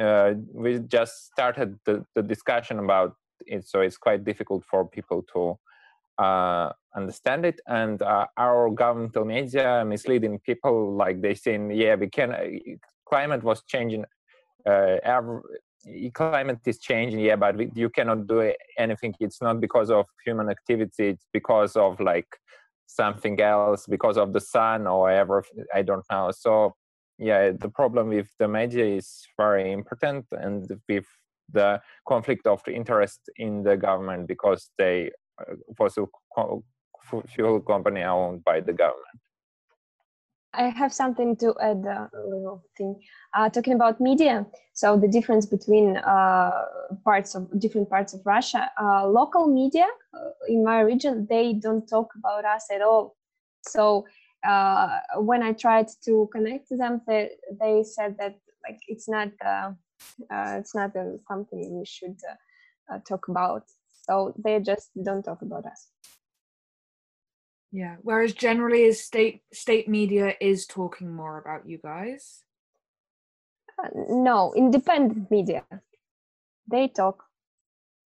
uh, 0.01 0.33
we 0.53 0.79
just 0.79 1.27
started 1.27 1.79
the, 1.85 2.05
the 2.15 2.23
discussion 2.23 2.79
about 2.79 3.15
so 3.63 3.81
it's 3.81 3.97
quite 3.97 4.25
difficult 4.25 4.65
for 4.65 4.87
people 4.87 5.25
to 5.35 5.59
uh, 6.23 6.73
understand 6.95 7.45
it. 7.45 7.61
And 7.67 8.01
uh, 8.03 8.27
our 8.37 8.71
governmental 8.71 9.25
media 9.25 9.85
misleading 9.87 10.39
people, 10.41 10.95
like 10.95 11.21
they 11.21 11.35
saying, 11.35 11.71
yeah, 11.73 11.95
we 11.95 12.09
can. 12.09 12.33
Uh, 12.33 12.77
climate 13.09 13.43
was 13.43 13.63
changing. 13.63 14.05
Uh, 14.69 14.97
every, 15.03 15.41
climate 16.13 16.59
is 16.67 16.79
changing, 16.79 17.21
yeah, 17.21 17.37
but 17.37 17.57
we, 17.57 17.71
you 17.75 17.89
cannot 17.89 18.27
do 18.27 18.53
anything. 18.79 19.15
It's 19.21 19.41
not 19.41 19.61
because 19.61 19.91
of 19.91 20.07
human 20.25 20.49
activity. 20.49 21.09
It's 21.11 21.27
because 21.33 21.77
of 21.77 22.01
like 22.01 22.29
something 22.87 23.41
else, 23.41 23.87
because 23.87 24.17
of 24.17 24.33
the 24.33 24.41
sun 24.41 24.87
or 24.87 25.11
ever. 25.11 25.45
I 25.75 25.83
don't 25.83 26.05
know. 26.11 26.31
So 26.33 26.75
yeah, 27.19 27.53
the 27.53 27.69
problem 27.69 28.09
with 28.09 28.29
the 28.39 28.49
media 28.49 28.85
is 28.85 29.27
very 29.37 29.73
important, 29.73 30.27
and 30.33 30.69
with 30.89 31.07
the 31.53 31.81
conflict 32.07 32.47
of 32.47 32.61
interest 32.69 33.31
in 33.37 33.63
the 33.63 33.77
government 33.77 34.27
because 34.27 34.71
they 34.79 35.11
uh, 35.41 35.55
fossil 35.77 36.11
fuel 37.29 37.61
company 37.61 38.03
owned 38.03 38.43
by 38.45 38.61
the 38.61 38.73
government. 38.73 39.21
I 40.57 40.71
have 40.71 40.93
something 40.93 41.37
to 41.37 41.55
add 41.61 41.85
uh, 41.87 42.09
a 42.15 42.27
little 42.27 42.65
thing. 42.77 43.01
Uh, 43.35 43.49
talking 43.51 43.75
about 43.75 44.01
media, 44.01 44.47
so 44.73 44.97
the 44.97 45.09
difference 45.09 45.45
between 45.45 45.99
uh, 45.99 46.51
parts 47.05 47.35
of 47.35 47.49
different 47.61 47.91
parts 47.91 48.15
of 48.15 48.21
Russia, 48.25 48.71
uh, 48.81 49.07
local 49.07 49.47
media 49.47 49.87
uh, 50.15 50.31
in 50.49 50.65
my 50.65 50.81
region, 50.81 51.27
they 51.29 51.53
don't 51.53 51.87
talk 51.87 52.11
about 52.17 52.45
us 52.45 52.67
at 52.73 52.81
all. 52.81 53.17
So 53.63 54.07
when 55.19 55.43
I 55.43 55.53
tried 55.53 55.89
to 56.05 56.29
connect 56.33 56.69
to 56.69 56.77
them, 56.77 57.03
they, 57.07 57.31
they 57.61 57.83
said 57.83 58.17
that 58.19 58.39
like 58.63 58.79
it's 58.89 59.09
not 59.09 59.29
it's 60.31 60.75
not 60.75 60.93
something 61.29 61.79
we 61.79 61.85
should 61.85 62.19
talk 63.09 63.29
about. 63.29 63.65
So 64.09 64.35
they 64.43 64.61
just 64.61 64.91
don't 65.03 65.23
talk 65.23 65.43
about 65.43 65.67
us. 65.67 65.89
Yeah. 67.73 67.97
Whereas 68.03 68.33
generally, 68.33 68.85
is 68.85 69.05
state 69.05 69.43
state 69.53 69.89
media 69.89 70.35
is 70.41 70.67
talking 70.67 71.15
more 71.15 71.39
about 71.39 71.69
you 71.69 71.79
guys. 71.83 72.45
Uh, 73.83 73.89
no, 74.09 74.55
independent 74.57 75.31
media. 75.31 75.65
They 76.71 76.89
talk. 76.89 77.25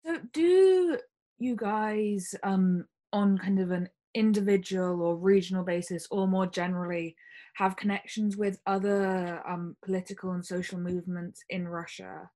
So, 0.05 0.19
do 0.33 0.99
you 1.39 1.57
guys, 1.57 2.35
um, 2.43 2.87
on 3.13 3.39
kind 3.39 3.61
of 3.61 3.71
an 3.71 3.89
individual 4.15 5.03
or 5.03 5.17
regional 5.17 5.65
basis, 5.65 6.07
or 6.11 6.27
more 6.27 6.47
generally, 6.47 7.17
have 7.55 7.77
connections 7.77 8.37
with 8.37 8.61
other 8.67 9.43
um, 9.49 9.77
political 9.85 10.33
and 10.33 10.45
social 10.45 10.79
movements 10.79 11.43
in 11.51 11.69
Russia? 11.69 12.31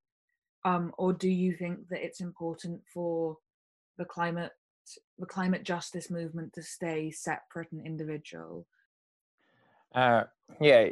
Um, 0.64 0.92
or 0.98 1.12
do 1.12 1.28
you 1.28 1.54
think 1.54 1.88
that 1.90 2.04
it's 2.04 2.20
important 2.20 2.80
for 2.92 3.38
the 3.98 4.04
climate 4.04 4.52
the 5.18 5.26
climate 5.26 5.62
justice 5.62 6.10
movement 6.10 6.52
to 6.52 6.62
stay 6.62 7.10
separate 7.10 7.72
and 7.72 7.86
individual? 7.86 8.66
Uh, 9.94 10.24
yeah, 10.60 10.88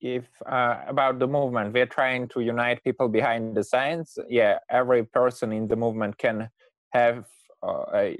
if 0.00 0.24
uh, 0.46 0.80
about 0.86 1.18
the 1.18 1.26
movement, 1.26 1.72
we're 1.72 1.86
trying 1.86 2.28
to 2.28 2.40
unite 2.40 2.82
people 2.84 3.08
behind 3.08 3.56
the 3.56 3.64
science. 3.64 4.18
Yeah, 4.28 4.58
every 4.70 5.04
person 5.04 5.52
in 5.52 5.68
the 5.68 5.76
movement 5.76 6.18
can 6.18 6.50
have 6.90 7.26
uh, 7.62 8.10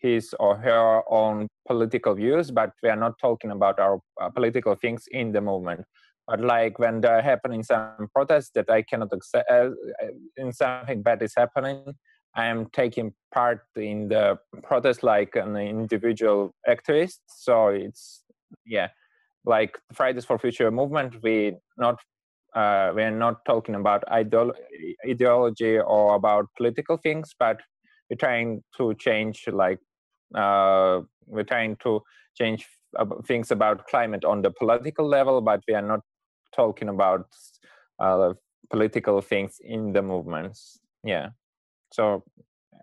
his 0.00 0.34
or 0.40 0.56
her 0.56 1.02
own 1.08 1.48
political 1.66 2.14
views, 2.14 2.50
but 2.50 2.72
we 2.82 2.88
are 2.88 2.96
not 2.96 3.18
talking 3.18 3.50
about 3.50 3.78
our 3.78 4.00
uh, 4.20 4.30
political 4.30 4.74
things 4.74 5.04
in 5.10 5.32
the 5.32 5.40
movement. 5.40 5.84
But 6.26 6.40
like 6.40 6.78
when 6.78 7.00
there 7.00 7.20
happening 7.22 7.62
some 7.62 8.08
protests 8.14 8.50
that 8.54 8.70
I 8.70 8.82
cannot 8.82 9.12
accept, 9.12 9.50
uh, 9.50 9.70
in 10.36 10.52
something 10.52 11.02
bad 11.02 11.22
is 11.22 11.34
happening, 11.36 11.94
I 12.36 12.46
am 12.46 12.66
taking 12.72 13.12
part 13.34 13.62
in 13.76 14.08
the 14.08 14.38
protest 14.62 15.02
like 15.02 15.34
an 15.34 15.56
individual 15.56 16.52
activist. 16.68 17.18
So 17.26 17.68
it's 17.68 18.22
yeah, 18.64 18.88
like 19.44 19.78
Fridays 19.92 20.24
for 20.24 20.38
Future 20.38 20.70
movement. 20.70 21.16
We 21.22 21.56
not 21.76 21.98
uh, 22.54 22.92
we're 22.94 23.10
not 23.10 23.44
talking 23.44 23.74
about 23.74 24.04
ideolo- 24.06 24.54
ideology 25.06 25.78
or 25.78 26.14
about 26.14 26.46
political 26.56 26.96
things, 26.96 27.34
but 27.38 27.60
we're 28.08 28.16
trying 28.16 28.62
to 28.76 28.94
change 28.94 29.44
like 29.48 29.78
uh, 30.34 31.00
we're 31.26 31.44
trying 31.44 31.76
to 31.82 32.02
change 32.36 32.66
things 33.26 33.50
about 33.50 33.86
climate 33.86 34.24
on 34.24 34.42
the 34.42 34.50
political 34.50 35.06
level, 35.06 35.40
but 35.40 35.62
we 35.68 35.74
are 35.74 35.82
not 35.82 36.00
talking 36.54 36.88
about 36.88 37.26
uh, 37.98 38.32
political 38.70 39.20
things 39.20 39.58
in 39.62 39.92
the 39.92 40.02
movements. 40.02 40.80
Yeah 41.04 41.30
so 41.92 42.24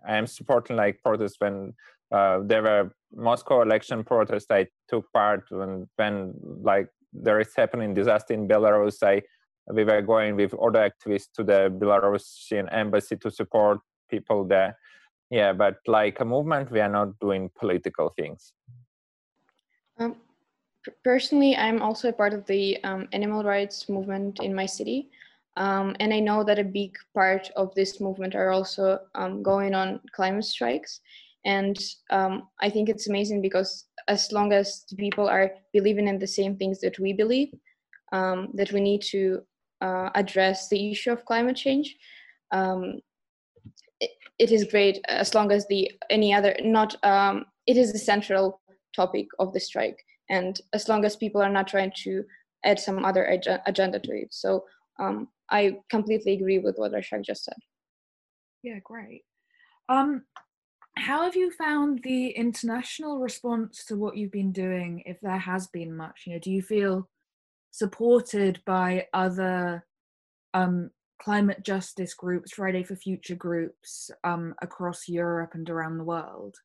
I 0.06 0.16
am 0.16 0.26
supporting 0.26 0.76
like 0.76 1.02
protests 1.02 1.36
when 1.38 1.74
uh, 2.12 2.40
there 2.44 2.62
were 2.62 2.90
Moscow 3.14 3.62
election 3.62 4.04
protests. 4.04 4.46
I 4.50 4.66
took 4.88 5.10
part 5.12 5.44
when 5.50 5.88
when 5.96 6.34
like 6.62 6.88
there 7.12 7.40
is 7.40 7.54
happening 7.56 7.94
disaster 7.94 8.34
in 8.34 8.48
Belarus. 8.48 9.02
I 9.02 9.22
we 9.70 9.84
were 9.84 10.00
going 10.02 10.36
with 10.36 10.54
other 10.54 10.90
activists 10.90 11.32
to 11.34 11.44
the 11.44 11.70
Belarusian 11.70 12.72
embassy 12.72 13.16
to 13.16 13.30
support 13.30 13.80
people 14.10 14.44
there. 14.44 14.78
Yeah, 15.30 15.52
but 15.52 15.76
like 15.86 16.20
a 16.20 16.24
movement, 16.24 16.70
we 16.70 16.80
are 16.80 16.88
not 16.88 17.18
doing 17.20 17.50
political 17.58 18.10
things. 18.16 18.52
Um, 19.98 20.16
personally, 21.04 21.56
I'm 21.56 21.82
also 21.82 22.08
a 22.08 22.12
part 22.12 22.32
of 22.32 22.46
the 22.46 22.82
um, 22.84 23.08
animal 23.12 23.44
rights 23.44 23.88
movement 23.88 24.40
in 24.40 24.54
my 24.54 24.66
city. 24.66 25.10
Um, 25.56 25.96
and 26.00 26.14
I 26.14 26.20
know 26.20 26.44
that 26.44 26.58
a 26.58 26.64
big 26.64 26.96
part 27.14 27.50
of 27.56 27.74
this 27.74 28.00
movement 28.00 28.34
are 28.34 28.50
also 28.50 29.00
um, 29.14 29.42
going 29.42 29.74
on 29.74 30.00
climate 30.12 30.44
strikes. 30.44 31.00
And 31.44 31.76
um, 32.10 32.48
I 32.60 32.70
think 32.70 32.88
it's 32.88 33.08
amazing 33.08 33.42
because 33.42 33.86
as 34.06 34.32
long 34.32 34.52
as 34.52 34.84
people 34.96 35.28
are 35.28 35.52
believing 35.72 36.08
in 36.08 36.18
the 36.18 36.26
same 36.26 36.56
things 36.56 36.80
that 36.80 36.98
we 36.98 37.12
believe, 37.12 37.52
um, 38.12 38.50
that 38.54 38.72
we 38.72 38.80
need 38.80 39.02
to 39.02 39.42
uh, 39.80 40.10
address 40.14 40.68
the 40.68 40.90
issue 40.90 41.10
of 41.12 41.24
climate 41.24 41.56
change, 41.56 41.96
um, 42.52 43.00
it 44.38 44.52
is 44.52 44.64
great 44.64 45.00
as 45.08 45.34
long 45.34 45.50
as 45.50 45.66
the 45.66 45.90
any 46.10 46.32
other 46.32 46.54
not 46.62 46.94
um, 47.04 47.44
it 47.66 47.76
is 47.76 47.92
the 47.92 47.98
central 47.98 48.60
topic 48.94 49.26
of 49.38 49.52
the 49.52 49.60
strike 49.60 50.02
and 50.30 50.60
as 50.72 50.88
long 50.88 51.04
as 51.04 51.16
people 51.16 51.40
are 51.40 51.50
not 51.50 51.68
trying 51.68 51.92
to 51.94 52.24
add 52.64 52.78
some 52.78 53.04
other 53.04 53.28
ag- 53.28 53.60
agenda 53.66 53.98
to 53.98 54.12
it 54.12 54.28
so 54.30 54.64
um, 54.98 55.28
I 55.50 55.78
completely 55.90 56.34
agree 56.34 56.58
with 56.58 56.76
what 56.76 56.92
Arshak 56.92 57.24
just 57.24 57.44
said. 57.44 57.56
Yeah, 58.62 58.78
great. 58.82 59.22
Um, 59.88 60.24
how 60.96 61.22
have 61.22 61.36
you 61.36 61.50
found 61.50 62.02
the 62.02 62.30
international 62.30 63.20
response 63.20 63.84
to 63.86 63.96
what 63.96 64.16
you've 64.16 64.32
been 64.32 64.52
doing, 64.52 65.02
if 65.06 65.20
there 65.20 65.38
has 65.38 65.68
been 65.68 65.96
much? 65.96 66.22
You 66.26 66.34
know, 66.34 66.38
do 66.40 66.50
you 66.50 66.62
feel 66.62 67.08
supported 67.70 68.60
by 68.66 69.06
other 69.12 69.86
um, 70.54 70.90
climate 71.18 71.62
justice 71.62 72.14
groups, 72.14 72.52
Friday 72.52 72.82
for 72.82 72.96
Future 72.96 73.34
groups 73.34 74.10
um, 74.24 74.54
across 74.62 75.08
Europe 75.08 75.52
and 75.54 75.68
around 75.68 75.98
the 75.98 76.04
world? 76.04 76.56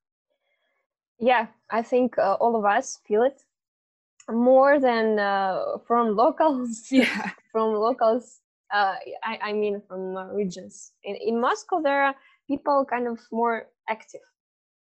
Yeah, 1.20 1.48
I 1.70 1.82
think 1.82 2.18
uh, 2.18 2.34
all 2.40 2.56
of 2.56 2.66
us 2.66 3.00
feel 3.08 3.24
it 3.24 3.42
more 4.30 4.80
than 4.80 5.20
uh, 5.20 5.78
from 5.88 6.16
locals. 6.16 6.88
Yeah, 6.92 7.32
from 7.52 7.74
locals 7.74 8.42
uh, 8.74 8.96
I, 9.24 9.40
I, 9.42 9.54
mean 9.54 9.82
from 9.88 10.18
uh, 10.18 10.26
regions. 10.28 10.94
In, 11.04 11.16
in 11.16 11.40
Moscow, 11.40 11.80
there 11.82 12.04
are 12.06 12.16
people 12.48 12.86
kind 12.90 13.08
of 13.08 13.20
more 13.32 13.68
active. 13.88 14.22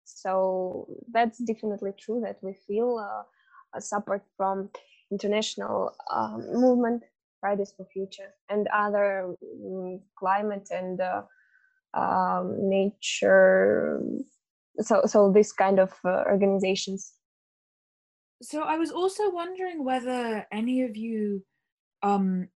So 0.05 0.87
that's 1.11 1.39
definitely 1.39 1.91
true 1.99 2.21
that 2.23 2.37
we 2.41 2.53
feel 2.67 2.97
uh, 2.97 3.79
support 3.79 4.23
from 4.37 4.69
international 5.11 5.93
um, 6.09 6.45
movement, 6.53 7.03
Fridays 7.41 7.73
for 7.75 7.85
Future, 7.91 8.33
and 8.49 8.67
other 8.73 9.35
um, 9.65 9.99
climate 10.17 10.69
and 10.71 11.01
uh, 11.01 11.23
um, 11.93 12.55
nature. 12.69 14.01
So, 14.79 15.01
so 15.05 15.31
this 15.31 15.51
kind 15.51 15.79
of 15.79 15.91
uh, 16.05 16.23
organizations. 16.27 17.11
So 18.41 18.61
I 18.61 18.77
was 18.77 18.91
also 18.91 19.29
wondering 19.29 19.83
whether 19.83 20.47
any 20.51 20.83
of 20.83 20.95
you 20.95 21.43
um, 22.01 22.47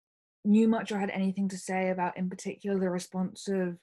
knew 0.46 0.68
much 0.68 0.92
or 0.92 1.00
had 1.00 1.10
anything 1.10 1.50
to 1.50 1.58
say 1.58 1.90
about, 1.90 2.18
in 2.18 2.30
particular, 2.30 2.80
the 2.80 2.90
response 2.90 3.48
of 3.48 3.78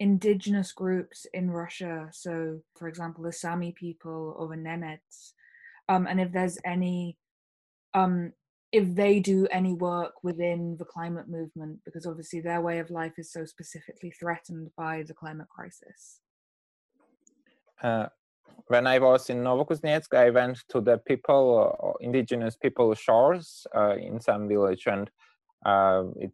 indigenous 0.00 0.72
groups 0.72 1.26
in 1.32 1.50
Russia. 1.50 2.08
So, 2.12 2.60
for 2.76 2.88
example, 2.88 3.24
the 3.24 3.32
Sami 3.32 3.72
people 3.72 4.34
or 4.36 4.48
the 4.48 4.56
Nenets. 4.56 5.32
Um, 5.88 6.06
and 6.06 6.20
if 6.20 6.32
there's 6.32 6.58
any 6.64 7.16
um, 7.94 8.32
if 8.72 8.94
they 8.94 9.18
do 9.18 9.46
any 9.50 9.72
work 9.72 10.22
within 10.22 10.76
the 10.78 10.84
climate 10.84 11.28
movement, 11.28 11.78
because 11.84 12.06
obviously 12.06 12.40
their 12.40 12.60
way 12.60 12.78
of 12.78 12.90
life 12.90 13.12
is 13.18 13.32
so 13.32 13.44
specifically 13.44 14.10
threatened 14.10 14.70
by 14.76 15.02
the 15.02 15.14
climate 15.14 15.48
crisis. 15.48 16.20
Uh, 17.82 18.06
when 18.66 18.86
I 18.86 18.98
was 18.98 19.30
in 19.30 19.38
Novokuznetsk, 19.38 20.14
I 20.14 20.30
went 20.30 20.58
to 20.68 20.80
the 20.80 20.98
people, 20.98 21.76
uh, 21.82 22.04
indigenous 22.04 22.56
people 22.56 22.94
Shors 22.94 23.66
uh, 23.74 23.96
in 23.96 24.20
some 24.20 24.48
village, 24.48 24.86
and 24.86 25.10
uh, 25.64 26.04
it, 26.16 26.32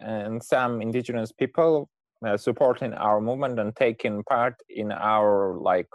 and 0.00 0.42
some 0.42 0.82
indigenous 0.82 1.30
people 1.30 1.88
uh, 2.26 2.36
supporting 2.36 2.94
our 2.94 3.20
movement 3.20 3.60
and 3.60 3.76
taking 3.76 4.24
part 4.24 4.54
in 4.68 4.90
our 4.90 5.56
like 5.60 5.88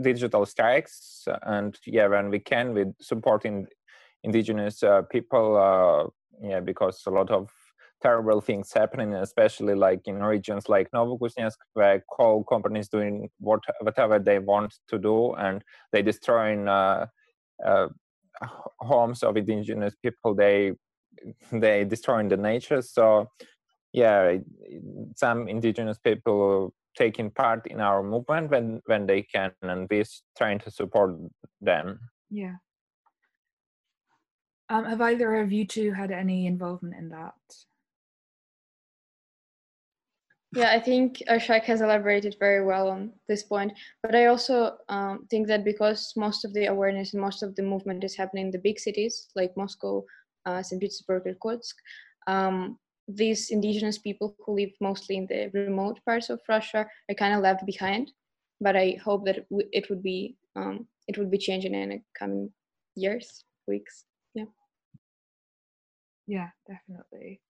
digital 0.00 0.46
strikes. 0.46 1.28
And 1.42 1.78
yeah, 1.86 2.08
when 2.08 2.30
we 2.30 2.40
can, 2.40 2.72
with 2.72 2.94
supporting 3.00 3.66
indigenous 4.26 4.82
uh, 4.82 5.02
people. 5.10 5.56
Uh, 5.56 6.10
yeah, 6.46 6.60
because 6.60 7.00
a 7.06 7.10
lot 7.10 7.30
of 7.30 7.48
terrible 8.02 8.40
things 8.40 8.72
happening, 8.72 9.14
especially 9.14 9.74
like 9.74 10.02
in 10.06 10.22
regions 10.22 10.68
like 10.68 10.90
Novokuznetsk, 10.90 11.56
where 11.72 12.04
coal 12.12 12.44
companies 12.44 12.88
doing 12.88 13.30
what, 13.38 13.60
whatever 13.80 14.18
they 14.18 14.38
want 14.38 14.74
to 14.88 14.98
do, 14.98 15.32
and 15.34 15.64
they 15.92 16.02
destroying 16.02 16.68
uh, 16.68 17.06
uh, 17.64 17.88
homes 18.80 19.22
of 19.22 19.36
indigenous 19.36 19.94
people. 20.02 20.34
They 20.34 20.72
they 21.52 21.84
destroying 21.84 22.28
the 22.28 22.36
nature. 22.36 22.82
So 22.82 23.30
yeah, 23.92 24.36
some 25.16 25.48
indigenous 25.48 25.98
people 25.98 26.74
taking 26.96 27.30
part 27.30 27.66
in 27.66 27.80
our 27.80 28.02
movement 28.02 28.50
when 28.50 28.80
when 28.86 29.06
they 29.06 29.22
can, 29.22 29.52
and 29.62 29.86
we're 29.90 30.04
trying 30.36 30.58
to 30.60 30.70
support 30.70 31.16
them. 31.60 31.98
Yeah. 32.30 32.56
Um, 34.68 34.84
have 34.84 35.00
either 35.00 35.36
of 35.36 35.52
you 35.52 35.66
two 35.66 35.92
had 35.92 36.10
any 36.10 36.46
involvement 36.46 36.96
in 36.96 37.08
that? 37.10 37.34
Yeah, 40.56 40.70
I 40.70 40.80
think 40.80 41.22
Arshak 41.28 41.64
has 41.64 41.82
elaborated 41.82 42.36
very 42.40 42.64
well 42.64 42.88
on 42.88 43.12
this 43.28 43.42
point. 43.42 43.72
But 44.02 44.14
I 44.14 44.26
also 44.26 44.78
um, 44.88 45.26
think 45.30 45.48
that 45.48 45.64
because 45.64 46.12
most 46.16 46.44
of 46.44 46.54
the 46.54 46.66
awareness 46.66 47.12
and 47.12 47.20
most 47.20 47.42
of 47.42 47.54
the 47.54 47.62
movement 47.62 48.04
is 48.04 48.16
happening 48.16 48.46
in 48.46 48.50
the 48.50 48.58
big 48.58 48.78
cities 48.78 49.28
like 49.36 49.56
Moscow, 49.56 50.04
uh, 50.46 50.62
St. 50.62 50.80
Petersburg, 50.80 51.26
Irkutsk, 51.26 51.76
um, 52.26 52.78
these 53.06 53.50
indigenous 53.50 53.98
people 53.98 54.34
who 54.44 54.54
live 54.54 54.70
mostly 54.80 55.16
in 55.16 55.26
the 55.26 55.50
remote 55.52 56.00
parts 56.04 56.30
of 56.30 56.40
Russia 56.48 56.86
are 57.08 57.14
kind 57.14 57.34
of 57.34 57.42
left 57.42 57.66
behind. 57.66 58.10
But 58.60 58.76
I 58.76 58.98
hope 59.04 59.26
that 59.26 59.46
it 59.50 59.90
would 59.90 60.02
be 60.02 60.36
um, 60.56 60.86
it 61.06 61.18
would 61.18 61.30
be 61.30 61.38
changing 61.38 61.74
in 61.74 61.88
the 61.90 62.00
coming 62.18 62.50
years, 62.94 63.44
weeks. 63.68 64.06
Yeah. 66.26 66.48
Definitely. 66.66 67.40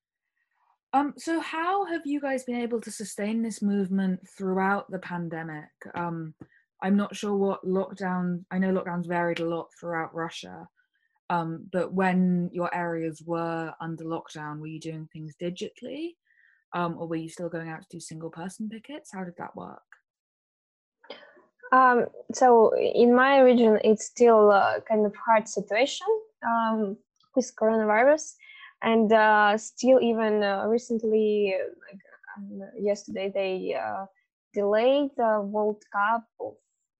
Um, 0.92 1.14
so 1.18 1.40
how 1.40 1.84
have 1.84 2.02
you 2.06 2.20
guys 2.20 2.44
been 2.44 2.60
able 2.60 2.80
to 2.80 2.90
sustain 2.90 3.42
this 3.42 3.60
movement 3.60 4.20
throughout 4.36 4.90
the 4.90 4.98
pandemic? 4.98 5.68
Um, 5.94 6.34
I'm 6.82 6.96
not 6.96 7.14
sure 7.14 7.36
what 7.36 7.66
lockdown. 7.66 8.44
I 8.50 8.58
know 8.58 8.72
lockdowns 8.72 9.06
varied 9.06 9.40
a 9.40 9.46
lot 9.46 9.68
throughout 9.78 10.14
Russia, 10.14 10.68
um, 11.28 11.66
but 11.72 11.92
when 11.92 12.50
your 12.52 12.74
areas 12.74 13.22
were 13.26 13.74
under 13.80 14.04
lockdown, 14.04 14.58
were 14.58 14.68
you 14.68 14.80
doing 14.80 15.08
things 15.12 15.34
digitally, 15.40 16.14
um, 16.72 16.96
or 16.98 17.08
were 17.08 17.16
you 17.16 17.28
still 17.28 17.48
going 17.48 17.68
out 17.68 17.82
to 17.82 17.88
do 17.90 18.00
single 18.00 18.30
person 18.30 18.68
pickets? 18.68 19.10
How 19.12 19.24
did 19.24 19.34
that 19.38 19.56
work? 19.56 19.82
Um, 21.72 22.06
so 22.32 22.72
in 22.76 23.14
my 23.14 23.40
region, 23.40 23.78
it's 23.82 24.06
still 24.06 24.50
a 24.50 24.80
kind 24.88 25.04
of 25.04 25.14
hard 25.16 25.48
situation 25.48 26.06
um, 26.46 26.96
with 27.34 27.52
coronavirus 27.60 28.34
and 28.82 29.12
uh, 29.12 29.56
still 29.56 30.00
even 30.00 30.42
uh, 30.42 30.64
recently 30.66 31.54
like 31.90 32.00
um, 32.36 32.60
yesterday 32.78 33.30
they 33.34 33.74
uh, 33.74 34.06
delayed 34.54 35.10
the 35.16 35.40
world 35.42 35.82
cup 35.92 36.24
of 36.40 36.54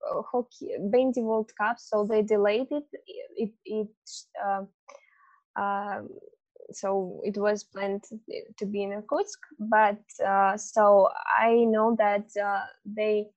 uh, 0.09 0.21
hockey 0.31 0.71
bandy 0.91 1.21
world 1.21 1.51
cup 1.59 1.77
so 1.79 2.05
they 2.09 2.21
delayed 2.21 2.67
it. 2.71 2.85
It, 3.35 3.51
it 3.65 3.89
um, 4.45 4.67
um, 5.55 6.09
so 6.71 7.21
it 7.23 7.37
was 7.37 7.63
planned 7.63 8.03
to 8.57 8.65
be 8.65 8.83
in 8.83 8.91
Irkutsk, 8.91 9.39
but 9.59 10.01
uh, 10.25 10.57
so 10.57 11.09
I 11.39 11.63
know 11.63 11.95
that 11.97 12.27
uh, 12.41 12.65
they 12.85 13.27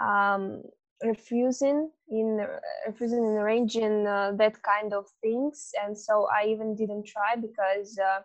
um, 0.00 0.62
refusing 1.02 1.90
in 2.08 2.46
refusing 2.86 3.18
in 3.18 3.36
arranging 3.36 4.06
uh, 4.06 4.32
that 4.36 4.62
kind 4.62 4.92
of 4.92 5.06
things. 5.22 5.70
And 5.82 5.96
so 5.96 6.28
i 6.32 6.46
even 6.46 6.74
didn't 6.76 7.06
try 7.06 7.36
because 7.36 7.98
uh, 7.98 8.20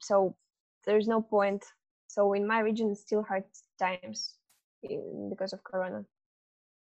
so 0.00 0.36
there's 0.86 1.08
no 1.08 1.20
point. 1.20 1.64
So 2.08 2.32
in 2.32 2.46
my 2.46 2.60
region 2.60 2.94
still 2.94 3.22
hard 3.22 3.44
times 3.78 4.36
because 5.30 5.52
of 5.52 5.62
corona. 5.64 6.04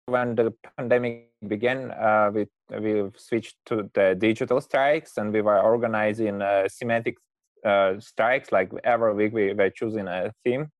When 0.06 0.34
the 0.36 0.54
pandemic 0.76 1.30
began 1.46 1.90
uh, 1.90 2.30
we 2.32 2.46
we 2.80 3.10
switched 3.16 3.56
to 3.66 3.90
the 3.94 4.14
digital 4.14 4.60
strikes 4.60 5.16
and 5.18 5.32
we 5.32 5.42
were 5.42 5.60
organizing 5.60 6.42
uh, 6.42 6.68
thematic 6.78 7.16
uh, 7.64 7.98
strikes 7.98 8.52
like 8.52 8.70
every 8.84 9.14
week 9.14 9.32
we 9.32 9.52
were 9.52 9.70
choosing 9.70 10.06
a 10.06 10.32
theme. 10.44 10.70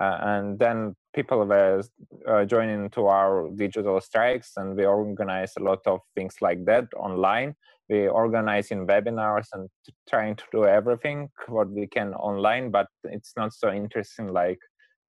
Uh, 0.00 0.18
and 0.22 0.58
then 0.58 0.96
people 1.14 1.44
were 1.46 1.82
uh, 2.28 2.44
joining 2.44 2.90
to 2.90 3.06
our 3.06 3.48
digital 3.54 4.00
strikes 4.00 4.52
and 4.56 4.76
we 4.76 4.84
organize 4.84 5.52
a 5.56 5.62
lot 5.62 5.80
of 5.86 6.00
things 6.14 6.36
like 6.40 6.64
that 6.66 6.86
online. 6.96 7.54
We 7.88 8.08
organizing 8.08 8.86
webinars 8.86 9.46
and 9.52 9.68
trying 10.08 10.36
to 10.36 10.44
do 10.52 10.64
everything 10.64 11.28
what 11.48 11.70
we 11.70 11.86
can 11.86 12.14
online 12.14 12.70
but 12.70 12.86
it's 13.04 13.32
not 13.36 13.52
so 13.52 13.70
interesting 13.72 14.32
like 14.32 14.58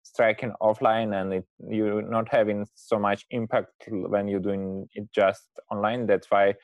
striking 0.03 0.53
offline 0.61 1.19
and 1.19 1.33
it, 1.33 1.45
you're 1.69 2.01
not 2.01 2.27
having 2.29 2.67
so 2.75 2.99
much 2.99 3.25
impact 3.31 3.71
when 3.89 4.27
you're 4.27 4.39
doing 4.39 4.87
it 4.93 5.07
just 5.13 5.47
online. 5.71 6.05
That's 6.05 6.29
why 6.29 6.55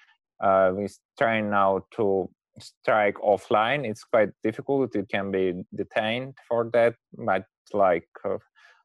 uh, 0.44 0.72
we're 0.74 0.90
trying 1.18 1.50
now 1.50 1.82
to 1.96 2.30
strike 2.60 3.16
offline. 3.16 3.88
It's 3.88 4.04
quite 4.04 4.30
difficult. 4.44 4.96
You 4.96 5.06
can 5.10 5.32
be 5.32 5.64
detained 5.76 6.36
for 6.48 6.70
that 6.74 6.96
but 7.14 7.46
like 7.74 8.08
uh, 8.26 8.38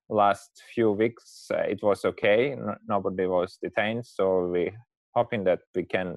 last 0.08 0.62
few 0.74 0.92
weeks 0.92 1.46
uh, 1.52 1.58
it 1.58 1.82
was 1.82 2.04
okay. 2.04 2.56
Nobody 2.86 3.26
was 3.26 3.58
detained 3.62 4.06
so 4.06 4.46
we 4.46 4.72
hoping 5.14 5.44
that 5.44 5.60
we 5.74 5.84
can 5.84 6.16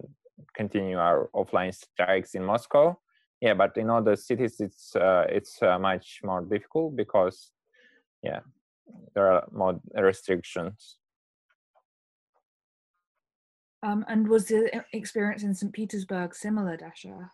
continue 0.56 0.98
our 0.98 1.30
offline 1.34 1.74
strikes 1.74 2.36
in 2.36 2.44
moscow. 2.44 2.98
Yeah 3.42 3.54
but 3.54 3.78
in 3.78 3.90
other 3.90 4.16
cities 4.16 4.60
it's 4.60 4.96
uh, 4.96 5.26
it's 5.30 5.62
uh, 5.62 5.80
much 5.80 6.20
more 6.24 6.42
difficult 6.42 6.96
because 6.96 7.52
yeah 8.24 8.42
there 9.14 9.32
are 9.32 9.48
more 9.52 9.80
restrictions. 9.96 10.98
Um, 13.84 14.06
and 14.08 14.28
was 14.28 14.48
the 14.48 14.84
experience 14.92 15.44
in 15.44 15.54
st 15.54 15.72
petersburg 15.72 16.34
similar 16.34 16.76
dasha 16.78 17.32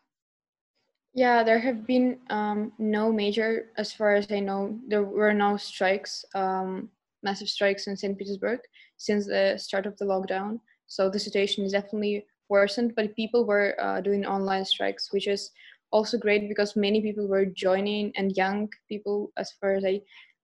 yeah, 1.13 1.43
there 1.43 1.59
have 1.59 1.85
been 1.85 2.19
um, 2.29 2.71
no 2.79 3.11
major, 3.11 3.69
as 3.77 3.93
far 3.93 4.15
as 4.15 4.31
I 4.31 4.39
know, 4.39 4.79
there 4.87 5.03
were 5.03 5.33
no 5.33 5.57
strikes, 5.57 6.25
um, 6.33 6.89
massive 7.21 7.49
strikes 7.49 7.87
in 7.87 7.95
St. 7.95 8.17
Petersburg 8.17 8.59
since 8.97 9.27
the 9.27 9.57
start 9.57 9.85
of 9.85 9.95
the 9.97 10.05
lockdown. 10.05 10.59
So 10.87 11.09
the 11.09 11.19
situation 11.19 11.63
is 11.65 11.71
definitely 11.71 12.25
worsened, 12.49 12.95
but 12.95 13.15
people 13.15 13.45
were 13.45 13.75
uh, 13.79 14.01
doing 14.01 14.25
online 14.25 14.65
strikes, 14.65 15.13
which 15.13 15.27
is 15.27 15.51
also 15.91 16.17
great 16.17 16.49
because 16.49 16.75
many 16.75 17.01
people 17.01 17.27
were 17.27 17.45
joining 17.45 18.11
and 18.17 18.35
young 18.35 18.69
people, 18.89 19.31
as 19.37 19.51
far 19.61 19.75
as 19.75 19.85
I, 19.85 20.01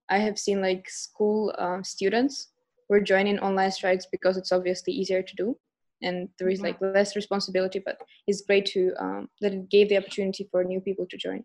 I 0.09 0.19
have 0.19 0.37
seen, 0.37 0.61
like 0.61 0.87
school 0.87 1.53
uh, 1.57 1.81
students 1.81 2.49
were 2.89 3.01
joining 3.01 3.39
online 3.39 3.71
strikes 3.71 4.05
because 4.11 4.37
it's 4.37 4.51
obviously 4.51 4.93
easier 4.93 5.23
to 5.23 5.35
do 5.35 5.57
and 6.01 6.29
there 6.37 6.49
is 6.49 6.61
like 6.61 6.79
less 6.81 7.15
responsibility 7.15 7.81
but 7.83 7.97
it's 8.27 8.41
great 8.41 8.65
to 8.65 8.93
um, 8.99 9.29
that 9.41 9.53
it 9.53 9.69
gave 9.69 9.89
the 9.89 9.97
opportunity 9.97 10.47
for 10.51 10.63
new 10.63 10.79
people 10.79 11.05
to 11.09 11.17
join. 11.17 11.43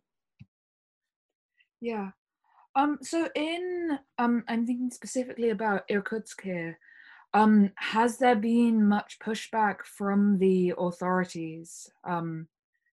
Yeah. 1.80 2.10
Um 2.76 2.98
so 3.02 3.28
in 3.34 3.98
um 4.18 4.42
i'm 4.48 4.66
thinking 4.66 4.90
specifically 4.90 5.50
about 5.50 5.84
irkutsk 5.88 6.42
here 6.42 6.78
um 7.32 7.70
has 7.76 8.18
there 8.18 8.36
been 8.36 8.88
much 8.88 9.18
pushback 9.18 9.84
from 9.84 10.38
the 10.38 10.74
authorities? 10.78 11.90
Um 12.04 12.48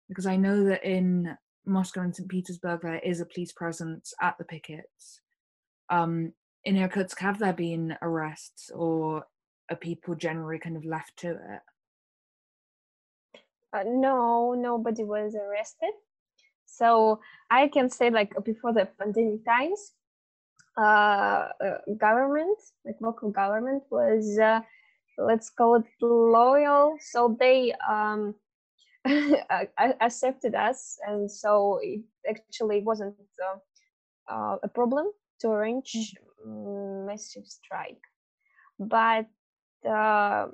because 0.07 0.27
i 0.27 0.35
know 0.35 0.63
that 0.65 0.83
in 0.83 1.35
moscow 1.65 2.01
and 2.01 2.15
st 2.15 2.29
petersburg 2.29 2.81
there 2.81 2.99
is 2.99 3.19
a 3.21 3.25
police 3.25 3.51
presence 3.51 4.13
at 4.21 4.37
the 4.37 4.45
pickets. 4.45 5.21
Um 5.89 6.33
in 6.63 6.77
irkutsk 6.77 7.19
have 7.19 7.39
there 7.39 7.53
been 7.53 7.97
arrests 8.01 8.71
or 8.73 9.25
are 9.69 9.75
people 9.75 10.15
generally 10.15 10.59
kind 10.59 10.77
of 10.77 10.85
left 10.85 11.17
to 11.17 11.31
it? 11.31 11.61
Uh, 13.73 13.83
no, 13.85 14.53
nobody 14.53 15.03
was 15.03 15.35
arrested. 15.35 15.91
So 16.65 17.19
I 17.49 17.67
can 17.67 17.89
say, 17.89 18.09
like 18.09 18.31
before 18.43 18.73
the 18.73 18.87
pandemic 18.99 19.45
times, 19.45 19.93
uh, 20.77 21.49
uh, 21.63 21.77
government, 21.97 22.57
like 22.85 22.95
local 23.01 23.31
government, 23.31 23.83
was 23.89 24.37
uh, 24.39 24.61
let's 25.17 25.49
call 25.49 25.75
it 25.75 25.85
loyal. 26.01 26.97
So 26.99 27.35
they 27.39 27.73
um, 27.89 28.35
accepted 30.01 30.55
us, 30.55 30.97
and 31.07 31.31
so 31.31 31.79
it 31.81 32.01
actually 32.29 32.81
wasn't 32.81 33.15
uh, 33.41 34.33
uh, 34.33 34.57
a 34.63 34.67
problem 34.67 35.07
to 35.41 35.49
arrange 35.49 36.15
mm, 36.45 37.05
massive 37.05 37.45
strike. 37.45 38.01
But 38.79 39.27
uh, 39.85 40.47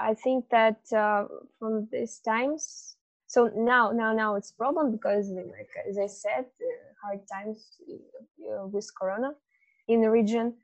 I 0.00 0.14
think 0.14 0.48
that 0.50 0.80
uh, 0.94 1.26
from 1.58 1.88
these 1.92 2.18
times, 2.20 2.96
so 3.26 3.50
now, 3.56 3.90
now, 3.92 4.12
now 4.12 4.36
it's 4.36 4.52
problem 4.52 4.92
because, 4.92 5.28
like 5.30 5.70
as 5.88 5.98
I 5.98 6.06
said, 6.06 6.46
hard 7.02 7.20
times 7.32 7.78
uh, 8.52 8.66
with 8.66 8.88
Corona 8.98 9.32
in 9.88 10.00
the 10.00 10.10
region. 10.10 10.54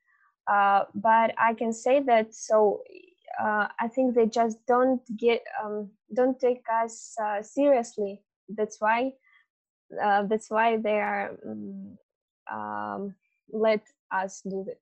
Uh, 0.46 0.84
but 0.94 1.34
I 1.38 1.54
can 1.54 1.72
say 1.72 2.00
that 2.02 2.34
so 2.34 2.82
uh, 3.40 3.68
I 3.80 3.88
think 3.88 4.14
they 4.14 4.26
just 4.26 4.58
don't 4.66 5.00
get 5.16 5.42
um, 5.62 5.90
don't 6.14 6.38
take 6.38 6.64
us 6.82 7.14
uh, 7.22 7.42
seriously. 7.42 8.22
That's 8.48 8.80
why 8.80 9.12
uh, 10.02 10.24
that's 10.24 10.50
why 10.50 10.76
they 10.78 11.00
are 11.00 11.36
um, 11.46 11.98
um, 12.52 13.14
let 13.52 13.82
us 14.12 14.42
do 14.42 14.66
it. 14.68 14.80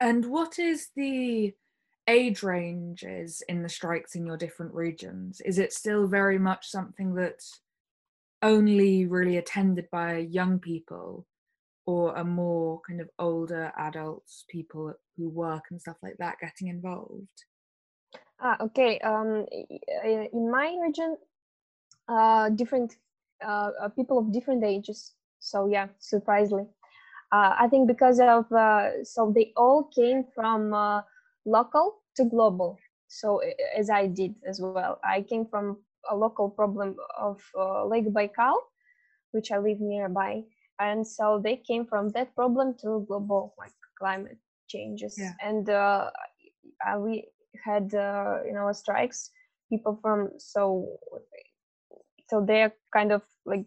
And 0.00 0.26
what 0.26 0.58
is 0.58 0.90
the 0.94 1.54
age 2.08 2.42
ranges 2.42 3.42
in 3.48 3.62
the 3.62 3.68
strikes 3.68 4.14
in 4.14 4.24
your 4.26 4.36
different 4.36 4.74
regions? 4.74 5.40
Is 5.40 5.58
it 5.58 5.72
still 5.72 6.06
very 6.06 6.38
much 6.38 6.68
something 6.68 7.14
that's 7.14 7.60
only 8.42 9.06
really 9.06 9.36
attended 9.36 9.88
by 9.90 10.18
young 10.18 10.58
people, 10.60 11.26
or 11.86 12.16
are 12.16 12.24
more 12.24 12.80
kind 12.86 13.00
of 13.00 13.10
older 13.18 13.72
adults, 13.76 14.44
people 14.48 14.94
who 15.16 15.28
work 15.28 15.64
and 15.70 15.80
stuff 15.80 15.96
like 16.02 16.16
that, 16.18 16.38
getting 16.40 16.68
involved? 16.68 17.26
Ah, 18.40 18.56
okay. 18.60 19.00
Um, 19.00 19.46
in 20.04 20.50
my 20.50 20.76
region, 20.80 21.16
uh, 22.08 22.50
different 22.50 22.96
uh, 23.44 23.70
uh, 23.80 23.88
people 23.88 24.18
of 24.18 24.32
different 24.32 24.62
ages. 24.64 25.14
So 25.40 25.66
yeah, 25.66 25.88
surprisingly, 25.98 26.66
uh, 27.32 27.54
I 27.58 27.68
think 27.68 27.88
because 27.88 28.20
of 28.20 28.50
uh, 28.52 29.04
so 29.04 29.32
they 29.34 29.52
all 29.56 29.90
came 29.94 30.24
from 30.34 30.72
uh, 30.72 31.02
local 31.46 32.02
to 32.16 32.24
global. 32.24 32.78
So 33.08 33.40
as 33.76 33.90
I 33.90 34.06
did 34.06 34.34
as 34.46 34.60
well, 34.60 34.88
I 34.94 35.12
came 35.14 35.36
from 35.36 35.66
a 36.00 36.06
local 36.06 36.40
problem 36.40 36.96
of 37.18 37.40
uh, 37.58 37.84
Lake 37.86 38.08
Baikal, 38.12 38.56
which 39.32 39.50
I 39.50 39.58
live 39.58 39.80
nearby, 39.80 40.42
and 40.80 41.06
so 41.06 41.40
they 41.42 41.56
came 41.56 41.86
from 41.86 42.10
that 42.10 42.34
problem 42.34 42.74
to 42.82 43.04
global 43.08 43.54
like 43.58 43.72
climate 43.98 44.38
changes. 44.68 45.16
Yeah. 45.18 45.32
And 45.42 45.68
uh, 45.70 46.10
we 46.98 47.28
had 47.64 47.94
uh, 47.94 48.38
you 48.46 48.52
know 48.52 48.70
strikes. 48.72 49.30
People 49.70 49.98
from 50.02 50.30
so 50.38 50.98
so 52.28 52.44
they're 52.46 52.72
kind 52.92 53.12
of 53.12 53.22
like 53.46 53.64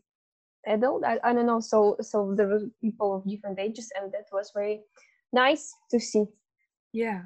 adult. 0.65 1.03
I, 1.03 1.19
I 1.23 1.33
don't 1.33 1.45
know. 1.45 1.59
So 1.59 1.97
so 2.01 2.33
there 2.35 2.47
were 2.47 2.61
people 2.81 3.15
of 3.15 3.27
different 3.27 3.59
ages, 3.59 3.91
and 3.99 4.11
that 4.11 4.27
was 4.31 4.51
very 4.53 4.81
nice 5.33 5.73
to 5.91 5.99
see. 5.99 6.25
Yeah. 6.93 7.23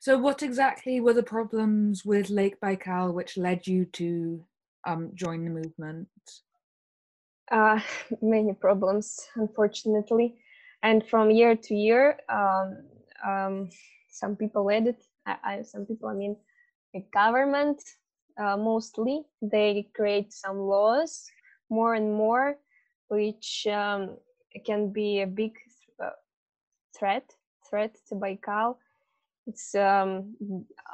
So, 0.00 0.16
what 0.16 0.42
exactly 0.42 0.98
were 1.00 1.12
the 1.12 1.22
problems 1.22 2.06
with 2.06 2.30
Lake 2.30 2.58
Baikal 2.60 3.12
which 3.12 3.36
led 3.36 3.66
you 3.66 3.84
to 3.84 4.42
um, 4.86 5.10
join 5.14 5.44
the 5.44 5.50
movement? 5.50 6.08
Uh, 7.50 7.80
many 8.22 8.54
problems, 8.54 9.28
unfortunately. 9.36 10.36
And 10.82 11.06
from 11.06 11.30
year 11.30 11.54
to 11.54 11.74
year, 11.74 12.18
um, 12.30 12.78
um, 13.26 13.68
some 14.10 14.36
people 14.36 14.70
added, 14.70 14.96
I, 15.26 15.36
I, 15.44 15.62
some 15.62 15.84
people, 15.84 16.08
I 16.08 16.14
mean, 16.14 16.36
the 16.94 17.04
government 17.12 17.82
uh, 18.40 18.56
mostly, 18.56 19.24
they 19.42 19.90
create 19.94 20.32
some 20.32 20.58
laws 20.58 21.26
more 21.68 21.94
and 21.94 22.14
more, 22.14 22.56
which 23.10 23.66
um, 23.66 24.16
can 24.64 24.90
be 24.92 25.20
a 25.20 25.26
big 25.26 25.52
th- 25.54 26.00
uh, 26.02 26.16
threat, 26.96 27.34
threat 27.68 27.96
to 28.08 28.14
Baikal 28.14 28.76
it's 29.50 29.74
um, 29.74 30.36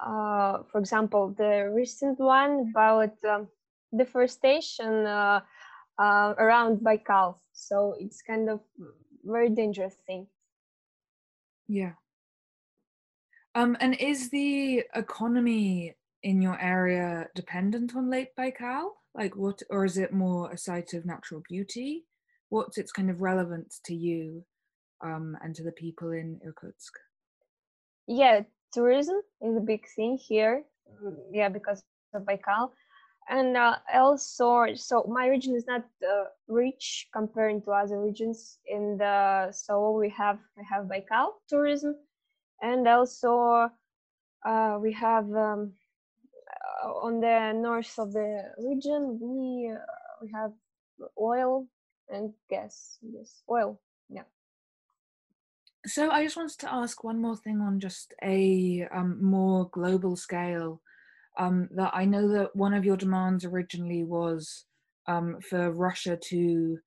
uh, 0.05 0.59
for 0.71 0.79
example 0.79 1.35
the 1.37 1.71
recent 1.75 2.19
one 2.19 2.71
about 2.71 3.13
um, 3.25 3.49
deforestation 3.97 5.07
uh, 5.07 5.41
uh, 5.99 6.35
around 6.39 6.81
Baikal. 6.81 7.37
So 7.53 7.95
it's 7.99 8.23
kind 8.23 8.49
of 8.49 8.61
very 9.25 9.51
dangerous 9.51 9.97
thing. 10.07 10.27
Yeah. 11.69 11.93
Um, 13.55 13.77
and 13.81 13.95
is 13.99 14.31
the 14.31 14.85
economy 14.95 15.95
in 16.23 16.43
your 16.43 16.61
area 16.61 17.29
dependent 17.35 17.97
on 17.97 18.11
Lake 18.11 18.37
Baikal? 18.37 18.91
Like 19.17 19.35
what, 19.37 19.63
or 19.71 19.85
is 19.85 19.99
it 19.99 20.13
more 20.13 20.51
a 20.51 20.59
site 20.59 20.93
of 20.93 21.07
natural 21.07 21.43
beauty? 21.49 22.05
What's 22.49 22.79
its 22.79 22.93
kind 22.93 23.11
of 23.11 23.21
relevance 23.21 23.81
to 23.87 23.95
you 23.95 24.45
um, 25.05 25.37
and 25.43 25.55
to 25.55 25.63
the 25.63 25.73
people 25.73 26.13
in 26.13 26.39
Irkutsk? 26.45 26.93
Yeah, 28.07 28.43
tourism 28.73 29.21
is 29.41 29.57
a 29.57 29.61
big 29.61 29.85
thing 29.97 30.19
here. 30.19 30.65
Yeah, 31.33 31.49
because 31.49 31.83
of 32.15 32.23
Baikal 32.23 32.71
and 33.29 33.57
uh, 33.57 33.77
also 33.93 34.67
so 34.75 35.05
my 35.09 35.27
region 35.27 35.55
is 35.55 35.67
not 35.67 35.85
uh, 36.03 36.25
rich 36.49 37.09
compared 37.13 37.65
to 37.65 37.71
other 37.73 38.01
regions 38.01 38.59
in 38.67 38.97
the 38.99 39.51
so 39.51 39.91
we 39.91 40.09
have 40.09 40.39
we 40.57 40.65
have 40.69 40.85
baikal 40.85 41.33
tourism 41.49 41.97
and 42.63 42.87
also 42.87 43.69
uh, 44.47 44.79
we 44.81 44.93
have 44.93 45.29
um, 45.35 45.73
on 46.85 47.21
the 47.21 47.53
north 47.55 47.99
of 47.99 48.13
the 48.13 48.43
region 48.59 49.19
we 49.21 49.73
uh, 49.73 49.79
we 50.23 50.31
have 50.33 50.53
oil 51.21 51.67
and 52.09 52.33
gas 52.51 52.99
yes 53.03 53.43
oil 53.51 53.81
yeah 54.09 54.23
so 55.87 56.11
i 56.11 56.23
just 56.23 56.37
wanted 56.37 56.59
to 56.59 56.73
ask 56.73 57.03
one 57.03 57.21
more 57.21 57.37
thing 57.37 57.61
on 57.61 57.81
just 57.81 58.15
a 58.23 58.87
um, 58.93 59.23
more 59.23 59.69
global 59.71 60.17
scale 60.17 60.81
um, 61.39 61.69
that 61.73 61.91
I 61.95 62.05
know 62.05 62.29
that 62.29 62.57
one 62.57 62.75
of 62.75 62.85
your 62.85 62.97
demands 62.97 63.45
originally 63.45 64.05
was 64.05 64.65
um, 65.07 65.39
for 65.41 65.71
Russia 65.71 66.17
to 66.17 66.79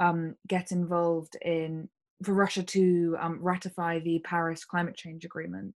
um, 0.00 0.34
get 0.46 0.72
involved 0.72 1.36
in, 1.42 1.88
for 2.24 2.34
Russia 2.34 2.62
to 2.62 3.16
um, 3.20 3.38
ratify 3.40 4.00
the 4.00 4.20
Paris 4.24 4.64
Climate 4.64 4.96
Change 4.96 5.24
Agreement. 5.24 5.74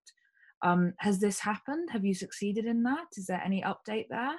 Um, 0.64 0.94
has 0.98 1.20
this 1.20 1.40
happened? 1.40 1.90
Have 1.92 2.06
you 2.06 2.14
succeeded 2.14 2.66
in 2.66 2.84
that? 2.84 3.08
Is 3.18 3.26
there 3.26 3.42
any 3.44 3.62
update 3.64 4.08
there? 4.10 4.36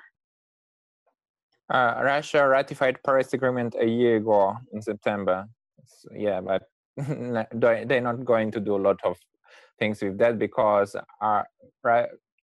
Uh, 1.70 2.00
Russia 2.04 2.46
ratified 2.46 2.98
Paris 3.04 3.32
Agreement 3.32 3.74
a 3.80 3.87
year 3.87 4.16
ago 4.16 4.56
in 4.72 4.82
September. 4.82 5.46
So, 5.87 6.11
yeah, 6.14 6.40
but 6.40 6.62
they're 6.96 8.00
not 8.00 8.24
going 8.24 8.50
to 8.52 8.61
do 8.61 8.76
a 8.76 8.82
lot 8.82 9.00
of 9.04 9.16
things 9.78 10.02
with 10.02 10.18
that 10.18 10.38
because 10.38 10.94
our 11.20 11.46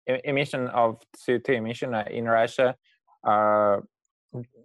emission 0.07 0.67
of 0.67 1.01
CO2 1.17 1.49
emission 1.49 1.95
uh, 1.95 2.03
in 2.11 2.25
Russia 2.25 2.75
uh, 3.25 3.77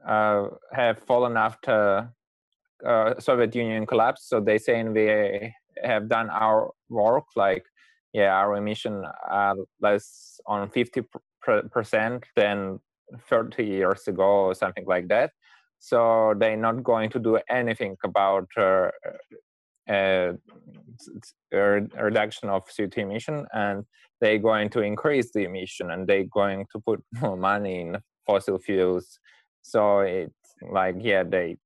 uh, 0.06 0.48
have 0.72 0.98
fallen 0.98 1.36
after 1.36 2.10
uh, 2.84 3.14
Soviet 3.18 3.54
Union 3.54 3.86
collapse. 3.86 4.28
So 4.28 4.40
they're 4.40 4.58
saying 4.58 4.92
we 4.92 5.54
have 5.82 6.08
done 6.08 6.28
our 6.30 6.70
work, 6.88 7.24
like 7.36 7.64
yeah, 8.12 8.35
our 8.35 8.57
emission 8.57 9.05
are 9.29 9.57
less 9.81 10.40
on 10.46 10.68
50 10.70 11.03
percent 11.73 12.25
than 12.37 12.81
30 13.29 13.64
years 13.64 14.07
ago 14.09 14.23
or 14.23 14.55
something 14.55 14.85
like 14.87 15.09
that. 15.09 15.31
So 15.79 16.35
they're 16.38 16.57
not 16.57 16.85
going 16.85 17.11
to 17.11 17.18
do 17.18 17.38
anything 17.49 17.96
about 18.05 18.49
uh, 18.57 18.90
uh, 19.90 20.33
reduction 21.51 22.51
of 22.51 22.68
CO2 22.68 22.99
emission, 22.99 23.46
and 23.55 23.85
they're 24.20 24.38
going 24.38 24.68
to 24.70 24.81
increase 24.83 25.33
the 25.33 25.44
emission, 25.44 25.90
and 25.90 26.07
they're 26.07 26.25
going 26.25 26.66
to 26.73 26.81
put 26.81 27.03
more 27.20 27.37
money 27.37 27.81
in 27.81 27.99
fossil 28.27 28.59
fuels. 28.59 29.18
So 29.62 30.01
it's 30.01 30.55
like, 30.70 30.96
yeah, 30.99 31.23
they 31.23 31.57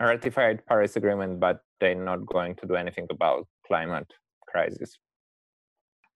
ratified 0.00 0.64
Paris 0.66 0.96
Agreement, 0.96 1.38
but 1.38 1.60
they're 1.80 1.94
not 1.94 2.24
going 2.26 2.54
to 2.56 2.66
do 2.66 2.74
anything 2.74 3.06
about 3.10 3.46
climate 3.66 4.10
crisis. 4.46 4.98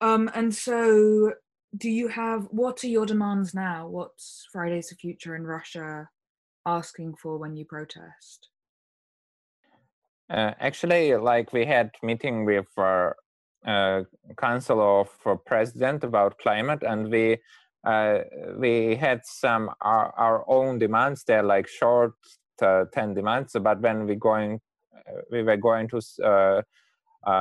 Um, 0.01 0.31
and 0.35 0.55
so, 0.55 1.33
do 1.77 1.91
you 1.91 2.09
have 2.09 2.47
what 2.51 2.85
are 2.85 2.89
your 2.89 3.07
demands 3.07 3.55
now? 3.55 3.89
What's 3.89 4.47
Fridays 4.53 4.91
for 4.91 4.97
Future 4.97 5.35
in 5.35 5.45
Russia 5.45 6.09
asking 6.67 7.15
for 7.17 7.39
when 7.39 7.57
you 7.57 7.65
protest? 7.65 8.49
Uh, 10.31 10.53
actually, 10.59 11.15
like 11.17 11.53
we 11.53 11.65
had 11.67 11.91
meeting 12.03 12.45
with 12.45 12.67
uh, 12.79 14.03
Council 14.37 15.01
of 15.01 15.09
uh, 15.27 15.37
President 15.47 16.05
about 16.05 16.39
climate, 16.39 16.83
and 16.83 17.11
we 17.11 17.39
uh, 17.85 18.21
we 18.57 18.97
had 18.97 19.21
some 19.25 19.71
our, 19.81 20.13
our 20.17 20.45
own 20.49 20.79
demands 20.79 21.25
there, 21.25 21.43
like 21.43 21.69
short 21.69 22.15
uh, 22.63 22.85
ten 22.93 23.15
demands. 23.15 23.55
But 23.61 23.81
when 23.81 24.07
we 24.07 24.15
going, 24.15 24.61
uh, 24.97 25.21
we 25.31 25.43
were 25.43 25.59
going 25.59 25.89
to 25.89 26.01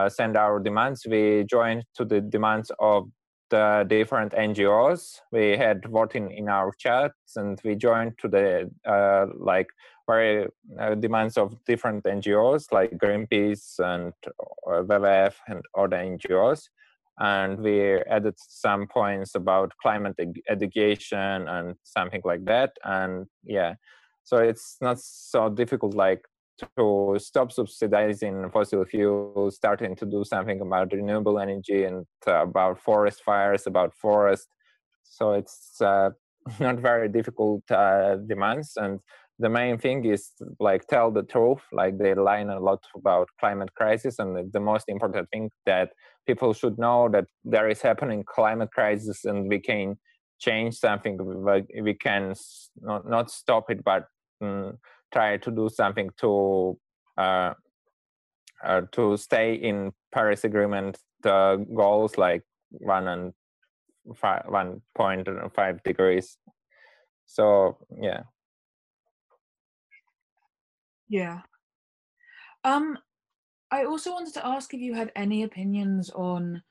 send 0.10 0.38
our 0.38 0.60
demands, 0.60 1.06
we 1.10 1.43
joined 1.50 1.84
to 1.96 2.06
the 2.06 2.22
demands 2.22 2.72
of 2.80 3.10
the 3.50 3.86
different 3.88 4.32
NGOs. 4.34 5.19
We 5.32 5.58
had 5.58 5.86
voting 5.88 6.32
in 6.32 6.50
our 6.50 6.72
chats, 6.80 7.36
and 7.36 7.60
we 7.63 7.76
joined 7.76 8.13
to 8.22 8.28
the 8.28 8.72
uh, 8.86 9.28
like 9.38 9.67
very 10.08 10.48
uh, 10.80 10.96
demands 10.96 11.38
of 11.38 11.56
different 11.65 12.04
NGOs 12.04 12.72
like 12.72 12.98
Greenpeace 12.98 13.80
and 13.80 14.13
uh, 14.28 14.82
WWF 14.82 15.36
and 15.48 15.62
other 15.78 15.98
NGOs. 15.98 16.63
And 17.19 17.60
we 17.60 18.00
added 18.10 18.36
some 18.38 18.88
points 18.88 19.36
about 19.36 19.72
climate 19.82 20.15
ed- 20.17 20.41
education 20.50 21.48
and 21.48 21.76
something 21.84 22.22
like 22.26 22.43
that. 22.46 22.72
And 22.84 23.28
yeah, 23.43 23.76
so 24.24 24.38
it's 24.38 24.78
not 24.82 25.00
so 25.00 25.50
difficult 25.50 25.93
like 25.93 26.26
to 26.77 27.15
stop 27.19 27.51
subsidizing 27.51 28.49
fossil 28.51 28.85
fuels, 28.85 29.55
starting 29.55 29.95
to 29.95 30.05
do 30.05 30.23
something 30.23 30.61
about 30.61 30.91
renewable 30.93 31.39
energy 31.39 31.83
and 31.83 32.05
uh, 32.27 32.43
about 32.43 32.79
forest 32.79 33.23
fires, 33.23 33.67
about 33.67 33.93
forest. 33.95 34.47
So 35.03 35.33
it's 35.33 35.81
uh, 35.81 36.11
not 36.59 36.79
very 36.79 37.09
difficult 37.09 37.63
uh, 37.71 38.17
demands. 38.27 38.73
And 38.75 38.99
the 39.39 39.49
main 39.49 39.77
thing 39.77 40.05
is 40.05 40.31
like 40.59 40.87
tell 40.87 41.11
the 41.11 41.23
truth. 41.23 41.61
Like 41.71 41.97
they 41.97 42.13
line 42.13 42.49
a 42.49 42.59
lot 42.59 42.83
about 42.95 43.29
climate 43.39 43.73
crisis, 43.75 44.19
and 44.19 44.51
the 44.51 44.59
most 44.59 44.85
important 44.87 45.27
thing 45.31 45.49
that 45.65 45.89
people 46.27 46.53
should 46.53 46.77
know 46.77 47.09
that 47.09 47.25
there 47.43 47.67
is 47.67 47.81
happening 47.81 48.23
climate 48.23 48.71
crisis, 48.71 49.25
and 49.25 49.49
we 49.49 49.59
can 49.59 49.97
change 50.39 50.75
something. 50.75 51.17
We 51.81 51.95
can 51.95 52.35
not 52.79 53.09
not 53.09 53.31
stop 53.31 53.71
it, 53.71 53.83
but 53.83 54.05
um, 54.41 54.77
try 55.13 55.38
to 55.38 55.52
do 55.52 55.69
something 55.69 56.10
to 56.17 56.78
uh, 57.17 57.54
uh, 58.65 58.82
to 58.91 59.17
stay 59.17 59.54
in 59.54 59.91
Paris 60.12 60.43
Agreement 60.43 60.97
goals 61.21 62.17
like 62.17 62.43
one 62.69 63.08
and 63.08 63.34
five, 64.15 64.43
one 64.47 64.82
point 64.95 65.28
five 65.56 65.82
degrees. 65.84 66.38
So 67.26 67.78
yeah. 68.02 68.23
Yeah. 71.10 71.41
Um, 72.63 72.97
I 73.71 73.86
also 73.86 74.12
wanted 74.12 74.34
to 74.36 74.45
ask 74.45 74.73
if 74.73 74.80
you 74.80 74.93
had 74.93 75.12
any 75.15 75.43
opinions 75.43 76.10
on 76.10 76.63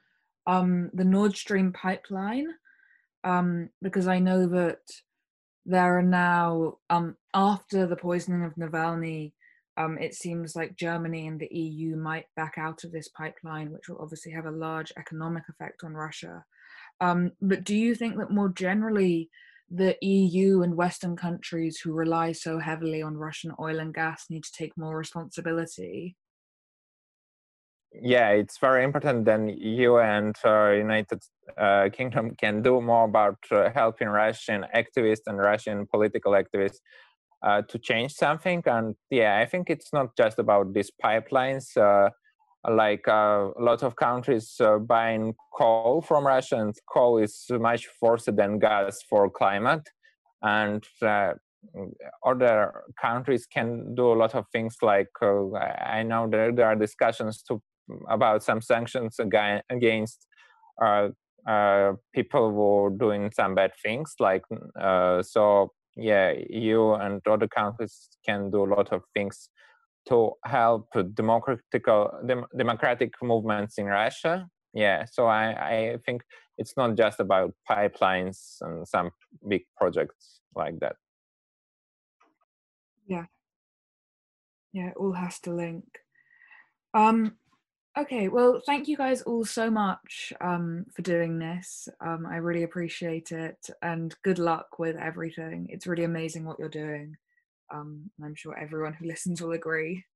um 0.46 0.90
the 0.92 1.04
Nord 1.04 1.36
Stream 1.36 1.72
pipeline, 1.72 2.48
um, 3.24 3.68
because 3.80 4.08
I 4.08 4.18
know 4.18 4.46
that 4.48 4.80
there 5.64 5.98
are 5.98 6.02
now 6.02 6.78
um, 6.90 7.16
after 7.34 7.86
the 7.86 7.96
poisoning 7.96 8.44
of 8.44 8.54
Navalny, 8.54 9.32
um, 9.76 9.96
it 9.98 10.14
seems 10.14 10.54
like 10.54 10.76
Germany 10.76 11.26
and 11.26 11.40
the 11.40 11.48
EU 11.54 11.96
might 11.96 12.26
back 12.36 12.54
out 12.58 12.84
of 12.84 12.92
this 12.92 13.08
pipeline, 13.08 13.70
which 13.70 13.88
will 13.88 13.98
obviously 14.00 14.32
have 14.32 14.46
a 14.46 14.50
large 14.50 14.92
economic 14.98 15.44
effect 15.48 15.82
on 15.84 15.94
Russia. 15.94 16.44
Um, 17.00 17.32
but 17.40 17.64
do 17.64 17.74
you 17.74 17.94
think 17.94 18.18
that 18.18 18.30
more 18.30 18.50
generally, 18.50 19.30
the 19.74 19.96
EU 20.02 20.60
and 20.60 20.76
Western 20.76 21.16
countries 21.16 21.80
who 21.80 21.94
rely 21.94 22.32
so 22.32 22.58
heavily 22.58 23.00
on 23.00 23.16
Russian 23.16 23.52
oil 23.58 23.78
and 23.78 23.94
gas 23.94 24.26
need 24.28 24.44
to 24.44 24.52
take 24.52 24.76
more 24.76 24.96
responsibility? 24.98 26.16
Yeah, 28.00 28.30
it's 28.30 28.58
very 28.58 28.84
important 28.84 29.24
that 29.26 29.40
EU 29.58 29.98
and 29.98 30.34
uh, 30.44 30.70
United 30.70 31.20
uh, 31.58 31.88
Kingdom 31.92 32.34
can 32.36 32.62
do 32.62 32.80
more 32.80 33.04
about 33.04 33.38
uh, 33.50 33.70
helping 33.74 34.08
Russian 34.08 34.64
activists 34.74 35.26
and 35.26 35.38
Russian 35.38 35.86
political 35.86 36.32
activists 36.32 36.78
uh, 37.42 37.62
to 37.62 37.78
change 37.78 38.14
something. 38.14 38.62
And 38.66 38.94
yeah, 39.10 39.38
I 39.38 39.46
think 39.46 39.68
it's 39.68 39.92
not 39.92 40.16
just 40.16 40.38
about 40.38 40.72
these 40.72 40.90
pipelines. 41.02 41.76
Uh, 41.76 42.10
like 42.70 43.08
uh, 43.08 43.48
a 43.58 43.62
lot 43.62 43.82
of 43.82 43.96
countries 43.96 44.60
buying 44.86 45.34
coal 45.52 46.00
from 46.00 46.24
Russia, 46.24 46.58
and 46.58 46.72
coal 46.88 47.18
is 47.18 47.46
much 47.50 47.88
worse 48.00 48.26
than 48.26 48.60
gas 48.60 49.02
for 49.10 49.28
climate. 49.28 49.82
And 50.42 50.84
other 52.24 52.82
countries 53.00 53.46
can 53.46 53.94
do 53.94 54.12
a 54.12 54.14
lot 54.14 54.34
of 54.34 54.44
things 54.52 54.76
like 54.82 55.10
uh, 55.22 55.52
i 55.54 56.02
know 56.02 56.28
there, 56.28 56.52
there 56.52 56.66
are 56.66 56.74
discussions 56.74 57.42
to 57.42 57.62
about 58.08 58.42
some 58.42 58.60
sanctions 58.60 59.18
against 59.18 60.26
uh, 60.82 61.08
uh, 61.46 61.92
people 62.14 62.50
who 62.50 62.84
are 62.84 62.90
doing 62.90 63.30
some 63.34 63.54
bad 63.54 63.72
things. 63.82 64.14
Like 64.20 64.42
uh, 64.80 65.22
so, 65.22 65.72
yeah, 65.96 66.32
you 66.48 66.94
and 66.94 67.20
other 67.26 67.48
countries 67.48 68.08
can 68.26 68.50
do 68.50 68.64
a 68.64 68.72
lot 68.74 68.92
of 68.92 69.02
things 69.14 69.50
to 70.08 70.32
help 70.44 70.88
democratic 71.14 71.84
dem- 72.26 72.46
democratic 72.56 73.12
movements 73.22 73.78
in 73.78 73.86
Russia. 73.86 74.46
Yeah, 74.74 75.04
so 75.04 75.26
I, 75.26 75.44
I 75.50 75.96
think 76.06 76.22
it's 76.58 76.74
not 76.76 76.96
just 76.96 77.20
about 77.20 77.52
pipelines 77.70 78.56
and 78.62 78.88
some 78.88 79.10
big 79.48 79.62
projects 79.76 80.40
like 80.54 80.78
that. 80.80 80.96
Yeah. 83.06 83.26
Yeah, 84.72 84.88
it 84.88 84.96
all 84.96 85.12
has 85.12 85.38
to 85.40 85.54
link. 85.54 85.84
Um, 86.94 87.36
Okay, 87.98 88.28
well, 88.28 88.62
thank 88.64 88.88
you 88.88 88.96
guys 88.96 89.20
all 89.22 89.44
so 89.44 89.70
much 89.70 90.32
um, 90.40 90.86
for 90.94 91.02
doing 91.02 91.38
this. 91.38 91.88
Um, 92.00 92.24
I 92.24 92.36
really 92.36 92.62
appreciate 92.62 93.32
it, 93.32 93.68
and 93.82 94.14
good 94.22 94.38
luck 94.38 94.78
with 94.78 94.96
everything. 94.96 95.66
It's 95.68 95.86
really 95.86 96.04
amazing 96.04 96.46
what 96.46 96.58
you're 96.58 96.70
doing. 96.70 97.16
Um, 97.70 98.10
I'm 98.24 98.34
sure 98.34 98.58
everyone 98.58 98.94
who 98.94 99.06
listens 99.06 99.42
will 99.42 99.52
agree. 99.52 100.06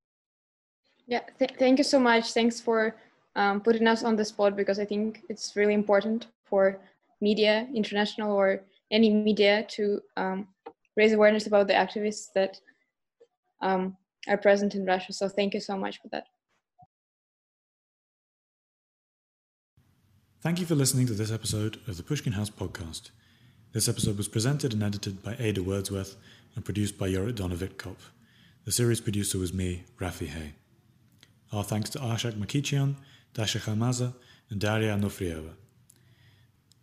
Yeah, 1.07 1.21
th- 1.39 1.53
thank 1.59 1.77
you 1.77 1.85
so 1.85 1.99
much. 1.99 2.33
Thanks 2.33 2.63
for 2.63 2.97
um, 3.35 3.61
putting 3.61 3.87
us 3.87 4.03
on 4.03 4.17
the 4.17 4.25
spot 4.25 4.57
because 4.57 4.79
I 4.79 4.87
think 4.87 5.25
it's 5.29 5.55
really 5.55 5.75
important 5.75 6.29
for 6.47 6.79
media, 7.21 7.69
international 7.75 8.33
or 8.33 8.63
any 8.91 9.11
media, 9.11 9.67
to 9.69 10.01
um, 10.17 10.49
raise 10.97 11.13
awareness 11.13 11.47
about 11.47 11.67
the 11.67 11.75
activists 11.75 12.33
that 12.35 12.59
um, 13.61 13.99
are 14.29 14.39
present 14.39 14.75
in 14.75 14.87
Russia. 14.87 15.13
So 15.13 15.29
thank 15.29 15.53
you 15.53 15.61
so 15.61 15.77
much 15.77 16.01
for 16.01 16.09
that. 16.09 16.27
Thank 20.43 20.61
you 20.61 20.67
for 20.67 20.75
listening 20.75 21.07
to 21.07 21.15
this 21.15 21.33
episode 21.33 21.81
of 21.89 21.97
the 21.97 22.03
Pushkin 22.03 22.35
House 22.35 22.51
podcast. 22.51 23.11
This 23.73 23.89
episode 23.89 24.17
was 24.17 24.29
presented 24.29 24.73
and 24.73 24.83
edited 24.83 25.23
by 25.23 25.35
Ada 25.39 25.63
Wordsworth 25.63 26.17
and 26.55 26.65
produced 26.65 26.99
by 26.99 27.09
Jorrit 27.09 27.35
Donner-Wittkopf. 27.37 28.11
The 28.65 28.71
series 28.71 29.01
producer 29.01 29.39
was 29.39 29.55
me, 29.55 29.85
Rafy 29.99 30.29
Hay. 30.29 30.53
Our 31.53 31.65
thanks 31.65 31.91
to 31.91 31.99
Arshak 31.99 32.35
Makichyan, 32.35 32.97
Dasha 33.33 33.59
Khamaza, 33.59 34.13
and 34.51 34.61
Daria 34.61 34.95
Anufrieva. 34.97 35.55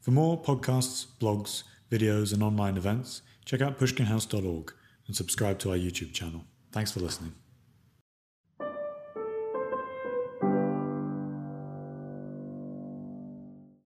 For 0.01 0.11
more 0.11 0.41
podcasts, 0.41 1.05
blogs, 1.21 1.63
videos, 1.89 2.33
and 2.33 2.43
online 2.43 2.75
events, 2.75 3.21
check 3.45 3.61
out 3.61 3.79
pushkinhouse.org 3.79 4.73
and 5.07 5.15
subscribe 5.15 5.59
to 5.59 5.71
our 5.71 5.77
YouTube 5.77 6.11
channel. 6.11 6.43
Thanks 6.71 6.91
for 6.91 6.99
listening. 6.99 7.33